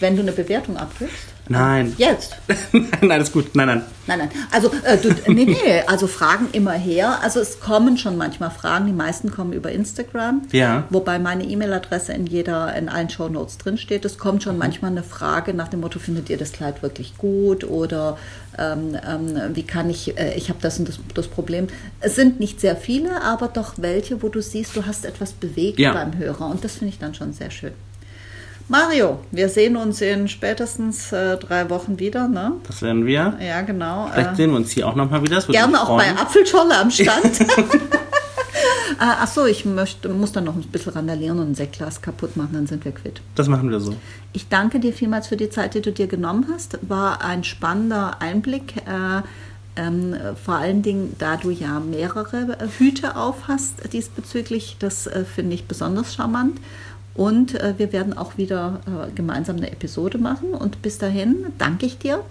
Wenn 0.00 0.16
du 0.16 0.22
eine 0.22 0.32
Bewertung 0.32 0.76
abgibst. 0.76 1.31
Nein. 1.52 1.94
Jetzt. 1.98 2.36
nein, 2.72 3.10
alles 3.10 3.30
gut. 3.32 3.54
Nein, 3.54 3.66
nein. 3.66 3.82
Nein, 4.06 4.18
nein. 4.18 4.30
Also, 4.50 4.70
äh, 4.84 4.96
du, 4.96 5.10
nee, 5.32 5.44
nee, 5.44 5.82
also 5.86 6.06
Fragen 6.06 6.48
immer 6.52 6.72
her. 6.72 7.20
Also 7.22 7.40
es 7.40 7.60
kommen 7.60 7.98
schon 7.98 8.16
manchmal 8.16 8.50
Fragen. 8.50 8.86
Die 8.86 8.92
meisten 8.92 9.30
kommen 9.30 9.52
über 9.52 9.70
Instagram. 9.70 10.42
Ja. 10.50 10.84
Wobei 10.90 11.18
meine 11.18 11.44
E-Mail-Adresse 11.44 12.12
in 12.12 12.26
jeder, 12.26 12.74
in 12.74 12.88
allen 12.88 13.10
Shownotes 13.10 13.58
drin 13.58 13.78
steht. 13.78 14.04
Es 14.04 14.18
kommt 14.18 14.42
schon 14.42 14.58
manchmal 14.58 14.90
eine 14.90 15.02
Frage 15.04 15.54
nach 15.54 15.68
dem 15.68 15.80
Motto, 15.80 15.98
findet 15.98 16.30
ihr 16.30 16.38
das 16.38 16.52
Kleid 16.52 16.82
wirklich 16.82 17.16
gut? 17.16 17.64
Oder 17.64 18.18
ähm, 18.58 18.96
ähm, 19.08 19.36
wie 19.54 19.62
kann 19.62 19.88
ich, 19.88 20.18
äh, 20.18 20.34
ich 20.34 20.48
habe 20.48 20.58
das 20.60 20.78
und 20.78 20.88
das, 20.88 20.98
das 21.14 21.28
Problem. 21.28 21.68
Es 22.00 22.16
sind 22.16 22.40
nicht 22.40 22.60
sehr 22.60 22.76
viele, 22.76 23.22
aber 23.22 23.48
doch 23.48 23.74
welche, 23.76 24.22
wo 24.22 24.28
du 24.28 24.42
siehst, 24.42 24.74
du 24.76 24.84
hast 24.86 25.04
etwas 25.04 25.32
bewegt 25.32 25.78
Ja. 25.78 25.92
beim 25.92 26.16
Hörer. 26.18 26.46
Und 26.46 26.64
das 26.64 26.72
finde 26.76 26.92
ich 26.92 26.98
dann 26.98 27.14
schon 27.14 27.32
sehr 27.32 27.50
schön. 27.50 27.72
Mario, 28.72 29.20
wir 29.30 29.50
sehen 29.50 29.76
uns 29.76 30.00
in 30.00 30.28
spätestens 30.28 31.12
äh, 31.12 31.36
drei 31.36 31.68
Wochen 31.68 31.98
wieder, 31.98 32.26
ne? 32.26 32.54
Das 32.66 32.80
werden 32.80 33.04
wir. 33.04 33.36
Ja, 33.38 33.60
genau. 33.60 34.08
Vielleicht 34.10 34.32
Äh, 34.32 34.36
sehen 34.36 34.50
wir 34.50 34.56
uns 34.56 34.70
hier 34.70 34.88
auch 34.88 34.94
nochmal 34.94 35.22
wieder. 35.22 35.42
Gerne 35.42 35.82
auch 35.82 35.98
bei. 35.98 36.10
Apfelscholle 36.10 36.78
am 36.78 36.90
Stand. 36.90 37.40
äh, 37.42 37.46
ach 38.98 39.28
so, 39.28 39.44
ich 39.44 39.66
möchte, 39.66 40.08
muss 40.08 40.32
dann 40.32 40.44
noch 40.44 40.54
ein 40.54 40.62
bisschen 40.62 40.94
randalieren 40.94 41.38
und 41.38 41.50
ein 41.50 41.54
Sektglas 41.54 42.00
kaputt 42.00 42.38
machen, 42.38 42.54
dann 42.54 42.66
sind 42.66 42.86
wir 42.86 42.92
quitt. 42.92 43.20
Das 43.34 43.46
machen 43.46 43.70
wir 43.70 43.78
so. 43.78 43.94
Ich 44.32 44.48
danke 44.48 44.80
dir 44.80 44.94
vielmals 44.94 45.26
für 45.26 45.36
die 45.36 45.50
Zeit, 45.50 45.74
die 45.74 45.82
du 45.82 45.92
dir 45.92 46.06
genommen 46.06 46.46
hast. 46.50 46.78
War 46.80 47.22
ein 47.22 47.44
spannender 47.44 48.22
Einblick 48.22 48.78
äh, 48.86 49.20
Ähm, 49.74 50.14
vor 50.44 50.56
allen 50.56 50.82
Dingen, 50.82 51.16
da 51.18 51.38
du 51.38 51.50
ja 51.50 51.80
mehrere 51.80 52.58
Hüte 52.78 53.16
auf 53.16 53.48
hast 53.48 53.92
diesbezüglich, 53.94 54.76
das 54.78 55.06
äh, 55.06 55.24
finde 55.24 55.54
ich 55.54 55.64
besonders 55.64 56.14
charmant. 56.14 56.58
Und 57.14 57.60
äh, 57.60 57.74
wir 57.76 57.92
werden 57.92 58.16
auch 58.16 58.38
wieder 58.38 58.80
äh, 58.86 59.10
gemeinsam 59.14 59.56
eine 59.56 59.70
Episode 59.70 60.18
machen. 60.18 60.52
Und 60.54 60.82
bis 60.82 60.98
dahin 60.98 61.46
danke 61.58 61.86
ich 61.86 61.98
dir. 61.98 62.24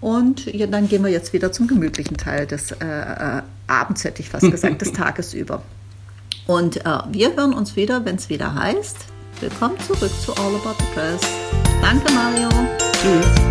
Und 0.00 0.46
ja, 0.46 0.66
dann 0.66 0.88
gehen 0.88 1.04
wir 1.04 1.10
jetzt 1.10 1.32
wieder 1.32 1.52
zum 1.52 1.66
gemütlichen 1.66 2.16
Teil 2.16 2.46
des 2.46 2.72
äh, 2.72 2.76
äh, 2.84 3.42
Abends, 3.66 4.04
hätte 4.04 4.22
ich 4.22 4.30
fast 4.30 4.50
gesagt, 4.50 4.80
des 4.80 4.92
Tages 4.92 5.34
über. 5.34 5.62
Und 6.46 6.80
wir 7.12 7.36
hören 7.36 7.52
uns 7.52 7.76
wieder, 7.76 8.04
wenn 8.04 8.16
es 8.16 8.28
wieder 8.28 8.56
heißt. 8.56 8.96
Willkommen 9.38 9.78
zurück 9.86 10.10
zu 10.20 10.32
All 10.34 10.56
About 10.56 10.74
the 10.80 10.86
Press. 10.94 11.20
Danke, 11.80 12.12
Mario. 12.12 13.49